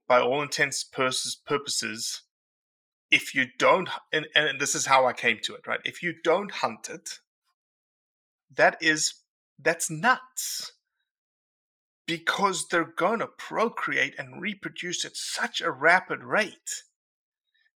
by 0.07 0.21
all 0.21 0.43
intents 0.43 0.85
purposes, 0.85 2.23
if 3.11 3.35
you 3.35 3.47
don't, 3.59 3.89
and, 4.13 4.27
and 4.35 4.61
this 4.61 4.75
is 4.75 4.87
how 4.87 5.07
I 5.07 5.13
came 5.13 5.39
to 5.43 5.55
it, 5.55 5.67
right? 5.67 5.81
If 5.85 6.03
you 6.03 6.15
don't 6.23 6.51
hunt 6.51 6.89
it, 6.91 7.21
that 8.57 8.77
is 8.81 9.15
that's 9.59 9.91
nuts 9.91 10.73
because 12.07 12.69
they're 12.69 12.93
going 12.97 13.21
to 13.21 13.27
procreate 13.27 14.15
and 14.19 14.41
reproduce 14.41 15.05
at 15.05 15.17
such 15.17 15.61
a 15.61 15.71
rapid 15.71 16.23
rate 16.23 16.83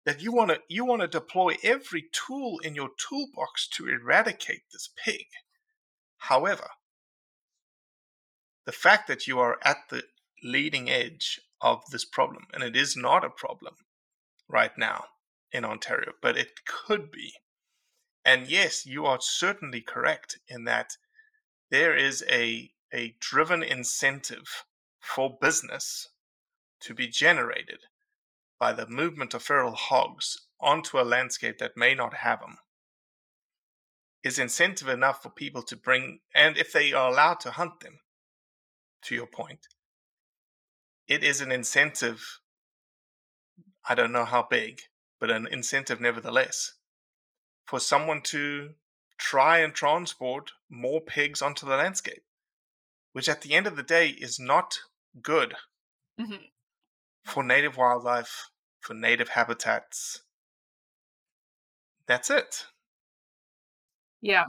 that 0.06 0.22
you 0.22 0.32
want 0.32 0.50
to 0.50 0.60
you 0.68 0.86
want 0.86 1.02
to 1.02 1.08
deploy 1.08 1.56
every 1.64 2.06
tool 2.12 2.60
in 2.60 2.76
your 2.76 2.90
toolbox 2.98 3.68
to 3.68 3.88
eradicate 3.88 4.64
this 4.72 4.90
pig 5.04 5.26
however 6.18 6.70
the 8.68 8.74
fact 8.74 9.08
that 9.08 9.28
you 9.28 9.40
are 9.40 9.58
at 9.64 9.78
the 9.90 10.04
leading 10.44 10.90
edge 10.90 11.40
of 11.62 11.82
this 11.90 12.04
problem 12.04 12.46
and 12.54 12.62
it 12.62 12.76
is 12.76 12.98
not 12.98 13.24
a 13.24 13.30
problem 13.30 13.74
right 14.50 14.78
now 14.78 15.06
in 15.54 15.64
Ontario 15.64 16.12
but 16.22 16.38
it 16.38 16.60
could 16.66 17.10
be. 17.10 17.32
And 18.26 18.50
yes 18.50 18.86
you 18.86 19.06
are 19.06 19.20
certainly 19.22 19.80
correct 19.80 20.38
in 20.50 20.66
that 20.66 20.98
there 21.72 21.96
is 21.96 22.26
a, 22.30 22.72
a 22.94 23.16
driven 23.22 23.64
incentive 23.64 24.66
for 25.00 25.38
business 25.42 26.10
to 26.82 26.94
be 26.94 27.08
generated 27.08 27.80
by 28.60 28.74
the 28.74 28.88
movement 28.88 29.34
of 29.34 29.44
feral 29.44 29.76
hogs 29.76 30.46
onto 30.60 31.00
a 31.00 31.08
landscape 31.08 31.58
that 31.60 31.78
may 31.78 31.96
not 31.96 32.16
have 32.16 32.42
them 32.42 32.58
is 34.24 34.38
incentive 34.38 34.90
enough 34.90 35.24
for 35.24 35.30
people 35.30 35.62
to 35.62 35.78
bring, 35.78 36.20
and 36.36 36.58
if 36.58 36.74
they 36.74 36.92
are 36.92 37.10
allowed 37.10 37.40
to 37.40 37.52
hunt 37.52 37.80
them, 37.80 38.00
to 39.04 39.16
your 39.16 39.28
point, 39.28 39.68
it 41.08 41.24
is 41.24 41.42
an 41.42 41.52
incentive. 41.52 42.40
I 43.88 43.96
don't 43.96 44.12
know 44.12 44.26
how 44.26 44.46
big, 44.50 44.82
but 45.20 45.32
an 45.32 45.48
incentive 45.48 46.02
nevertheless 46.02 46.74
for 47.66 47.80
someone 47.80 48.22
to 48.22 48.72
try 49.18 49.60
and 49.60 49.74
transport 49.74 50.52
more 50.70 51.02
pigs 51.02 51.42
onto 51.42 51.66
the 51.66 51.76
landscape, 51.76 52.24
which 53.14 53.28
at 53.30 53.42
the 53.42 53.54
end 53.54 53.68
of 53.68 53.76
the 53.76 53.84
day 53.84 54.10
is 54.10 54.40
not 54.40 54.80
good 55.22 55.54
mm-hmm. 56.20 56.36
for 57.26 57.44
native 57.44 57.78
wildlife, 57.78 58.50
for 58.80 58.94
native 58.94 59.30
habitats. 59.30 60.22
That's 62.08 62.30
it. 62.30 62.66
Yeah. 64.22 64.46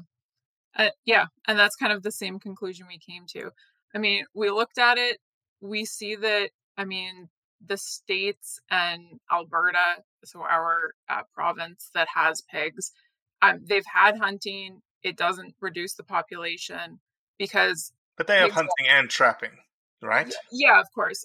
Uh, 0.76 0.90
yeah. 1.04 1.26
And 1.46 1.58
that's 1.58 1.76
kind 1.76 1.92
of 1.92 2.02
the 2.02 2.12
same 2.12 2.38
conclusion 2.38 2.86
we 2.88 2.98
came 2.98 3.24
to. 3.30 3.50
I 3.94 3.98
mean, 3.98 4.24
we 4.34 4.50
looked 4.50 4.78
at 4.78 4.98
it, 4.98 5.18
we 5.60 5.84
see 5.84 6.14
that, 6.16 6.50
I 6.76 6.84
mean, 6.84 7.28
the 7.66 7.76
states 7.76 8.60
and 8.70 9.20
Alberta, 9.32 10.02
so 10.24 10.40
our 10.40 10.92
uh, 11.08 11.22
province 11.34 11.90
that 11.94 12.08
has 12.14 12.42
pigs, 12.52 12.92
um, 13.42 13.60
they've 13.68 13.84
had 13.92 14.18
hunting. 14.18 14.82
It 15.02 15.16
doesn't 15.16 15.54
reduce 15.60 15.94
the 15.94 16.02
population 16.02 17.00
because. 17.38 17.92
But 18.16 18.26
they 18.26 18.38
have 18.38 18.52
hunting 18.52 18.86
are, 18.90 18.98
and 18.98 19.08
trapping, 19.08 19.52
right? 20.02 20.32
Yeah, 20.50 20.80
of 20.80 20.86
course. 20.94 21.24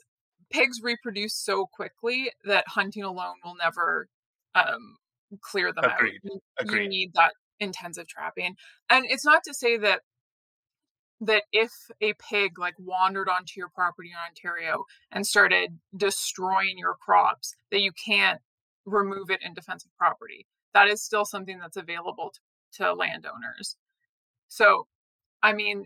Pigs 0.51 0.79
reproduce 0.81 1.35
so 1.35 1.65
quickly 1.65 2.31
that 2.45 2.65
hunting 2.67 3.03
alone 3.03 3.35
will 3.43 3.55
never 3.55 4.07
um, 4.53 4.97
clear 5.41 5.73
them 5.73 5.85
Agreed. 5.85 6.15
out. 6.15 6.21
You, 6.23 6.39
Agreed. 6.59 6.83
you 6.83 6.89
need 6.89 7.11
that 7.15 7.33
intensive 7.59 8.07
trapping, 8.07 8.55
and 8.89 9.05
it's 9.09 9.25
not 9.25 9.43
to 9.45 9.53
say 9.53 9.77
that 9.77 10.01
that 11.25 11.43
if 11.51 11.71
a 12.01 12.13
pig 12.13 12.59
like 12.59 12.75
wandered 12.77 13.29
onto 13.29 13.53
your 13.57 13.69
property 13.69 14.09
in 14.09 14.29
Ontario 14.29 14.85
and 15.11 15.25
started 15.25 15.79
destroying 15.95 16.77
your 16.77 16.95
crops, 16.95 17.55
that 17.71 17.81
you 17.81 17.91
can't 17.91 18.41
remove 18.85 19.29
it 19.29 19.41
in 19.43 19.53
defensive 19.53 19.91
property 19.97 20.45
that 20.73 20.87
is 20.87 21.01
still 21.01 21.25
something 21.25 21.59
that's 21.59 21.77
available 21.77 22.31
to, 22.33 22.83
to 22.83 22.93
landowners. 22.93 23.77
So, 24.47 24.87
I 25.41 25.53
mean, 25.53 25.85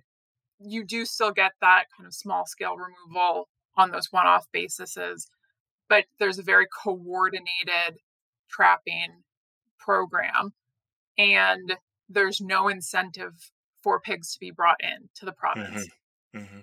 you 0.60 0.84
do 0.84 1.06
still 1.06 1.32
get 1.32 1.52
that 1.62 1.86
kind 1.96 2.08
of 2.08 2.14
small 2.14 2.46
scale 2.46 2.76
removal 2.76 3.50
on 3.76 3.92
those 3.92 4.12
one 4.12 4.26
off 4.26 4.48
bases, 4.52 5.30
but 5.90 6.06
there's 6.20 6.40
a 6.40 6.44
very 6.44 6.66
coordinated 6.84 8.00
trapping 8.50 9.24
program 9.78 10.54
and 11.18 11.76
there's 12.10 12.42
no 12.42 12.68
incentive 12.68 13.52
for 13.88 14.00
pigs 14.02 14.34
to 14.34 14.40
be 14.40 14.52
brought 14.52 14.78
in 14.82 15.10
to 15.16 15.26
the 15.26 15.32
province. 15.32 15.88
Mm-hmm. 16.36 16.40
Mm-hmm. 16.40 16.60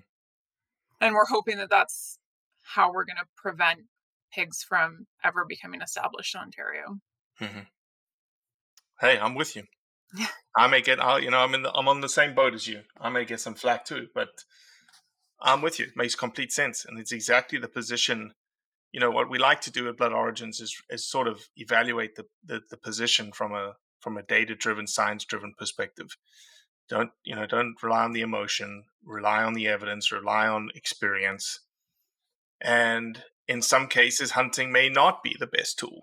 And 1.00 1.14
we're 1.14 1.26
hoping 1.26 1.58
that 1.58 1.70
that's 1.70 2.18
how 2.62 2.92
we're 2.92 3.04
going 3.04 3.16
to 3.16 3.26
prevent 3.36 3.80
pigs 4.32 4.62
from 4.62 5.06
ever 5.24 5.44
becoming 5.48 5.80
established 5.80 6.34
in 6.34 6.40
Ontario. 6.42 6.98
Mm-hmm 7.40 7.60
hey, 9.00 9.18
I'm 9.18 9.34
with 9.34 9.56
you. 9.56 9.64
I 10.56 10.68
may 10.68 10.80
get, 10.80 11.02
i 11.02 11.18
you 11.18 11.30
know, 11.30 11.38
I'm 11.38 11.54
in 11.54 11.62
the, 11.62 11.72
I'm 11.72 11.88
on 11.88 12.00
the 12.00 12.08
same 12.08 12.34
boat 12.34 12.54
as 12.54 12.68
you. 12.68 12.82
I 13.00 13.10
may 13.10 13.24
get 13.24 13.40
some 13.40 13.54
flack 13.54 13.84
too, 13.84 14.08
but 14.14 14.28
I'm 15.40 15.62
with 15.62 15.78
you. 15.78 15.86
It 15.86 15.96
makes 15.96 16.14
complete 16.14 16.52
sense, 16.52 16.84
and 16.84 16.98
it's 16.98 17.12
exactly 17.12 17.58
the 17.58 17.68
position. 17.68 18.32
You 18.92 19.00
know 19.00 19.10
what 19.10 19.28
we 19.28 19.38
like 19.38 19.60
to 19.62 19.72
do 19.72 19.88
at 19.88 19.96
Blood 19.96 20.12
Origins 20.12 20.60
is 20.60 20.80
is 20.88 21.10
sort 21.10 21.26
of 21.26 21.48
evaluate 21.56 22.14
the 22.14 22.26
the, 22.44 22.60
the 22.70 22.76
position 22.76 23.32
from 23.32 23.52
a 23.52 23.74
from 24.00 24.16
a 24.16 24.22
data 24.22 24.54
driven, 24.54 24.86
science 24.86 25.24
driven 25.24 25.52
perspective. 25.58 26.16
Don't 26.88 27.10
you 27.24 27.34
know? 27.34 27.46
Don't 27.46 27.82
rely 27.82 28.04
on 28.04 28.12
the 28.12 28.20
emotion. 28.20 28.84
Rely 29.04 29.42
on 29.42 29.54
the 29.54 29.68
evidence. 29.68 30.12
Rely 30.12 30.46
on 30.46 30.70
experience. 30.74 31.60
And 32.60 33.22
in 33.48 33.62
some 33.62 33.88
cases, 33.88 34.32
hunting 34.32 34.72
may 34.72 34.88
not 34.88 35.22
be 35.22 35.36
the 35.38 35.46
best 35.46 35.78
tool 35.78 36.02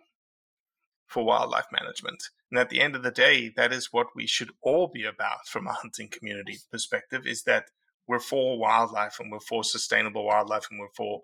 for 1.07 1.25
wildlife 1.25 1.65
management. 1.71 2.23
And 2.49 2.59
at 2.59 2.69
the 2.69 2.81
end 2.81 2.95
of 2.95 3.03
the 3.03 3.11
day, 3.11 3.49
that 3.55 3.73
is 3.73 3.91
what 3.91 4.15
we 4.15 4.27
should 4.27 4.51
all 4.61 4.87
be 4.87 5.03
about 5.03 5.47
from 5.47 5.67
a 5.67 5.73
hunting 5.73 6.09
community 6.09 6.59
perspective 6.71 7.25
is 7.25 7.43
that 7.43 7.65
we're 8.07 8.19
for 8.19 8.57
wildlife 8.57 9.19
and 9.19 9.31
we're 9.31 9.39
for 9.39 9.63
sustainable 9.63 10.25
wildlife 10.25 10.67
and 10.69 10.79
we're 10.79 10.87
for 10.95 11.21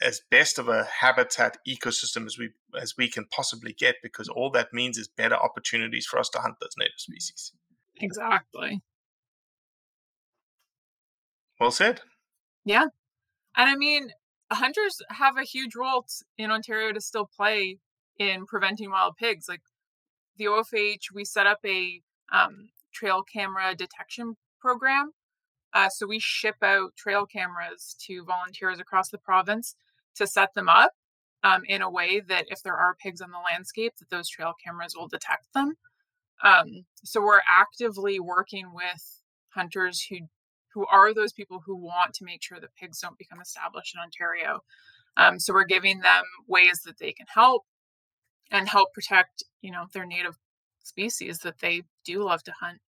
as 0.00 0.20
best 0.30 0.58
of 0.58 0.68
a 0.68 0.84
habitat 1.00 1.58
ecosystem 1.66 2.24
as 2.26 2.38
we 2.38 2.50
as 2.80 2.94
we 2.96 3.08
can 3.08 3.24
possibly 3.26 3.72
get 3.72 3.96
because 4.02 4.28
all 4.28 4.50
that 4.50 4.72
means 4.72 4.96
is 4.96 5.08
better 5.08 5.34
opportunities 5.34 6.06
for 6.06 6.18
us 6.18 6.28
to 6.28 6.38
hunt 6.38 6.54
those 6.60 6.74
native 6.78 6.98
species. 6.98 7.52
Exactly. 8.00 8.80
Well 11.60 11.70
said. 11.70 12.00
Yeah. 12.64 12.84
And 13.56 13.68
I 13.68 13.74
mean, 13.74 14.10
hunters 14.52 15.02
have 15.10 15.36
a 15.36 15.42
huge 15.42 15.74
role 15.74 16.06
in 16.36 16.50
Ontario 16.50 16.92
to 16.92 17.00
still 17.00 17.28
play 17.36 17.78
in 18.18 18.46
preventing 18.46 18.90
wild 18.90 19.16
pigs. 19.16 19.48
Like 19.48 19.62
the 20.36 20.46
OFAH, 20.46 21.12
we 21.12 21.24
set 21.24 21.46
up 21.46 21.58
a 21.64 22.00
um, 22.32 22.68
trail 22.92 23.22
camera 23.22 23.74
detection 23.74 24.36
program. 24.60 25.12
Uh, 25.74 25.88
so 25.88 26.06
we 26.06 26.18
ship 26.18 26.56
out 26.62 26.96
trail 26.96 27.26
cameras 27.26 27.94
to 28.06 28.24
volunteers 28.24 28.80
across 28.80 29.10
the 29.10 29.18
province 29.18 29.74
to 30.16 30.26
set 30.26 30.54
them 30.54 30.68
up 30.68 30.92
um, 31.44 31.62
in 31.66 31.82
a 31.82 31.90
way 31.90 32.20
that 32.20 32.46
if 32.48 32.62
there 32.62 32.76
are 32.76 32.94
pigs 32.94 33.20
on 33.20 33.30
the 33.30 33.38
landscape, 33.38 33.92
that 33.98 34.10
those 34.10 34.28
trail 34.28 34.54
cameras 34.64 34.94
will 34.96 35.08
detect 35.08 35.46
them. 35.54 35.74
Um, 36.42 36.84
so 37.04 37.20
we're 37.20 37.40
actively 37.48 38.20
working 38.20 38.72
with 38.72 39.22
hunters 39.50 40.06
who 40.08 40.18
who 40.74 40.86
are 40.86 41.14
those 41.14 41.32
people 41.32 41.62
who 41.64 41.76
want 41.76 42.14
to 42.14 42.24
make 42.24 42.42
sure 42.42 42.60
that 42.60 42.76
pigs 42.76 43.00
don't 43.00 43.18
become 43.18 43.40
established 43.40 43.94
in 43.96 44.00
Ontario. 44.00 44.60
Um, 45.16 45.40
so 45.40 45.52
we're 45.52 45.64
giving 45.64 46.00
them 46.00 46.24
ways 46.46 46.82
that 46.84 46.98
they 46.98 47.12
can 47.12 47.26
help 47.34 47.64
and 48.50 48.68
help 48.68 48.92
protect, 48.92 49.42
you 49.62 49.72
know, 49.72 49.86
their 49.92 50.06
native 50.06 50.36
species 50.84 51.38
that 51.38 51.58
they 51.60 51.82
do 52.04 52.22
love 52.22 52.42
to 52.44 52.52
hunt. 52.60 52.78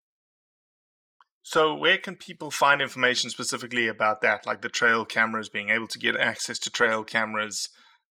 So, 1.42 1.74
where 1.74 1.98
can 1.98 2.16
people 2.16 2.50
find 2.50 2.82
information 2.82 3.30
specifically 3.30 3.88
about 3.88 4.20
that, 4.20 4.46
like 4.46 4.60
the 4.60 4.68
trail 4.68 5.04
cameras, 5.04 5.48
being 5.48 5.70
able 5.70 5.88
to 5.88 5.98
get 5.98 6.16
access 6.16 6.58
to 6.60 6.70
trail 6.70 7.02
cameras 7.02 7.70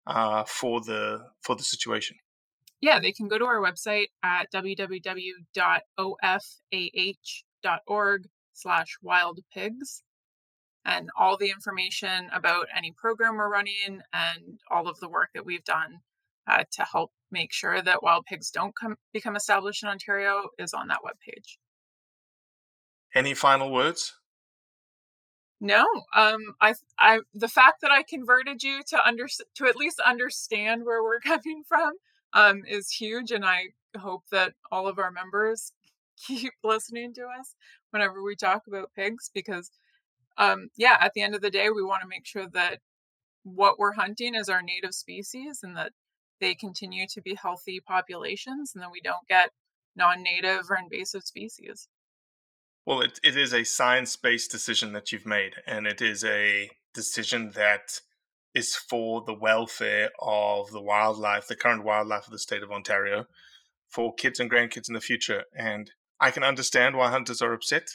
uh, 0.07 0.45
for 0.45 0.79
the 0.81 1.25
for 1.41 1.55
the 1.55 1.63
situation? 1.63 2.17
Yeah, 2.81 2.99
they 2.99 3.11
can 3.11 3.27
go 3.27 3.37
to 3.39 3.45
our 3.45 3.59
website 3.61 4.07
at 4.23 4.51
www.ofah.org 4.51 5.01
slash 8.53 8.97
wild 9.01 9.39
pigs. 9.53 10.03
and 10.85 11.09
all 11.19 11.37
the 11.37 11.49
information 11.49 12.29
about 12.33 12.67
any 12.75 12.91
program 12.93 13.35
we're 13.35 13.49
running 13.49 14.01
and 14.13 14.59
all 14.71 14.87
of 14.87 14.99
the 14.99 15.09
work 15.09 15.29
that 15.35 15.45
we've 15.45 15.63
done 15.65 15.99
uh, 16.47 16.63
to 16.71 16.83
help 16.83 17.11
make 17.29 17.51
sure 17.51 17.81
that 17.81 18.01
wild 18.01 18.25
pigs 18.25 18.49
don't 18.51 18.73
come, 18.79 18.95
become 19.13 19.35
established 19.35 19.83
in 19.83 19.89
Ontario 19.89 20.47
is 20.57 20.73
on 20.73 20.87
that 20.87 20.99
webpage. 21.05 21.57
Any 23.13 23.33
final 23.33 23.71
words? 23.71 24.13
No, 25.59 25.85
um, 26.15 26.55
I, 26.61 26.75
I, 26.99 27.19
the 27.33 27.47
fact 27.47 27.81
that 27.81 27.91
I 27.91 28.03
converted 28.03 28.63
you 28.63 28.81
to 28.89 29.05
under, 29.05 29.27
to 29.55 29.65
at 29.65 29.75
least 29.75 29.99
understand 29.99 30.85
where 30.85 31.03
we're 31.03 31.19
coming 31.23 31.63
from, 31.67 31.93
um, 32.37 32.61
is 32.67 32.91
huge, 32.91 33.31
and 33.31 33.43
I 33.43 33.69
hope 33.97 34.23
that 34.31 34.53
all 34.71 34.87
of 34.87 34.99
our 34.99 35.09
members 35.09 35.73
keep 36.27 36.53
listening 36.63 37.13
to 37.15 37.23
us 37.23 37.55
whenever 37.89 38.21
we 38.21 38.35
talk 38.35 38.67
about 38.67 38.93
pigs, 38.95 39.31
because, 39.33 39.71
um, 40.37 40.69
yeah, 40.77 40.97
at 41.01 41.13
the 41.13 41.21
end 41.21 41.33
of 41.33 41.41
the 41.41 41.49
day, 41.49 41.69
we 41.71 41.83
want 41.83 42.03
to 42.03 42.07
make 42.07 42.27
sure 42.27 42.47
that 42.53 42.79
what 43.43 43.79
we're 43.79 43.93
hunting 43.93 44.35
is 44.35 44.49
our 44.49 44.61
native 44.61 44.93
species, 44.93 45.61
and 45.63 45.75
that 45.75 45.93
they 46.39 46.53
continue 46.53 47.07
to 47.07 47.21
be 47.21 47.33
healthy 47.33 47.79
populations, 47.79 48.73
and 48.75 48.83
that 48.83 48.91
we 48.91 49.01
don't 49.01 49.27
get 49.27 49.49
non-native 49.95 50.69
or 50.69 50.77
invasive 50.77 51.23
species. 51.23 51.87
Well, 52.85 53.01
it, 53.01 53.19
it 53.23 53.35
is 53.35 53.51
a 53.51 53.63
science 53.63 54.15
based 54.15 54.51
decision 54.51 54.93
that 54.93 55.11
you've 55.11 55.25
made, 55.25 55.53
and 55.65 55.87
it 55.87 56.03
is 56.03 56.23
a 56.23 56.69
decision 56.93 57.51
that 57.55 57.99
is 58.57 58.75
for 58.75 59.23
the 59.23 59.33
welfare 59.35 60.09
of 60.19 60.71
the 60.71 60.81
wildlife, 60.81 61.47
the 61.47 61.55
current 61.55 61.83
wildlife 61.83 62.25
of 62.25 62.31
the 62.31 62.39
state 62.39 62.63
of 62.63 62.71
Ontario, 62.71 63.25
for 63.87 64.15
kids 64.15 64.39
and 64.39 64.49
grandkids 64.49 64.87
in 64.89 64.95
the 64.95 64.99
future. 64.99 65.43
And 65.55 65.91
I 66.19 66.31
can 66.31 66.43
understand 66.43 66.95
why 66.95 67.11
hunters 67.11 67.39
are 67.39 67.53
upset, 67.53 67.87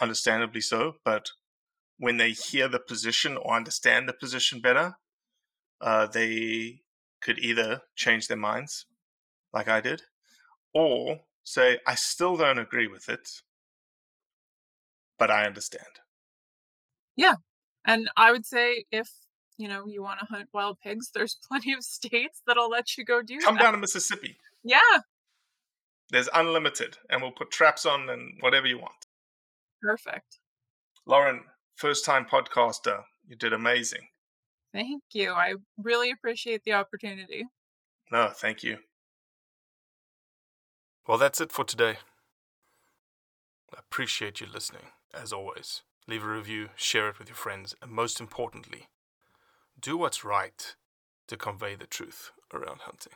understandably 0.00 0.60
so, 0.60 0.92
but 1.04 1.30
when 1.98 2.18
they 2.18 2.30
hear 2.30 2.68
the 2.68 2.78
position 2.78 3.36
or 3.36 3.56
understand 3.56 4.08
the 4.08 4.12
position 4.12 4.60
better, 4.60 4.94
uh, 5.80 6.06
they 6.06 6.82
could 7.20 7.40
either 7.40 7.80
change 7.96 8.28
their 8.28 8.36
minds, 8.36 8.86
like 9.52 9.66
I 9.66 9.80
did, 9.80 10.02
or 10.72 11.18
say, 11.42 11.80
I 11.84 11.96
still 11.96 12.36
don't 12.36 12.60
agree 12.60 12.86
with 12.86 13.08
it, 13.08 13.28
but 15.18 15.32
I 15.32 15.46
understand. 15.46 15.98
Yeah. 17.16 17.34
And 17.84 18.08
I 18.16 18.30
would 18.30 18.46
say 18.46 18.84
if, 18.92 19.08
you 19.58 19.68
know, 19.68 19.86
you 19.86 20.02
want 20.02 20.20
to 20.20 20.26
hunt 20.26 20.48
wild 20.54 20.78
pigs, 20.80 21.10
there's 21.12 21.36
plenty 21.48 21.72
of 21.74 21.82
states 21.84 22.40
that'll 22.46 22.70
let 22.70 22.96
you 22.96 23.04
go 23.04 23.20
do 23.22 23.38
Come 23.40 23.56
that. 23.56 23.62
down 23.64 23.72
to 23.74 23.78
Mississippi. 23.78 24.36
Yeah. 24.64 24.78
There's 26.10 26.28
unlimited, 26.32 26.96
and 27.10 27.20
we'll 27.20 27.32
put 27.32 27.50
traps 27.50 27.84
on 27.84 28.08
and 28.08 28.38
whatever 28.40 28.66
you 28.66 28.78
want. 28.78 29.06
Perfect. 29.82 30.38
Lauren, 31.06 31.42
first 31.76 32.04
time 32.04 32.24
podcaster. 32.24 33.02
You 33.26 33.36
did 33.36 33.52
amazing. 33.52 34.08
Thank 34.72 35.02
you. 35.12 35.32
I 35.32 35.54
really 35.76 36.10
appreciate 36.10 36.62
the 36.64 36.72
opportunity. 36.72 37.44
No, 38.10 38.30
thank 38.34 38.62
you. 38.62 38.78
Well, 41.06 41.18
that's 41.18 41.40
it 41.40 41.52
for 41.52 41.64
today. 41.64 41.98
I 43.74 43.78
appreciate 43.80 44.40
you 44.40 44.46
listening, 44.46 44.92
as 45.14 45.32
always. 45.32 45.82
Leave 46.06 46.24
a 46.24 46.28
review, 46.28 46.70
share 46.74 47.08
it 47.10 47.18
with 47.18 47.28
your 47.28 47.36
friends, 47.36 47.74
and 47.82 47.90
most 47.90 48.18
importantly, 48.20 48.86
do 49.80 49.96
what's 49.96 50.24
right 50.24 50.74
to 51.28 51.36
convey 51.36 51.74
the 51.74 51.86
truth 51.86 52.32
around 52.52 52.80
hunting. 52.80 53.12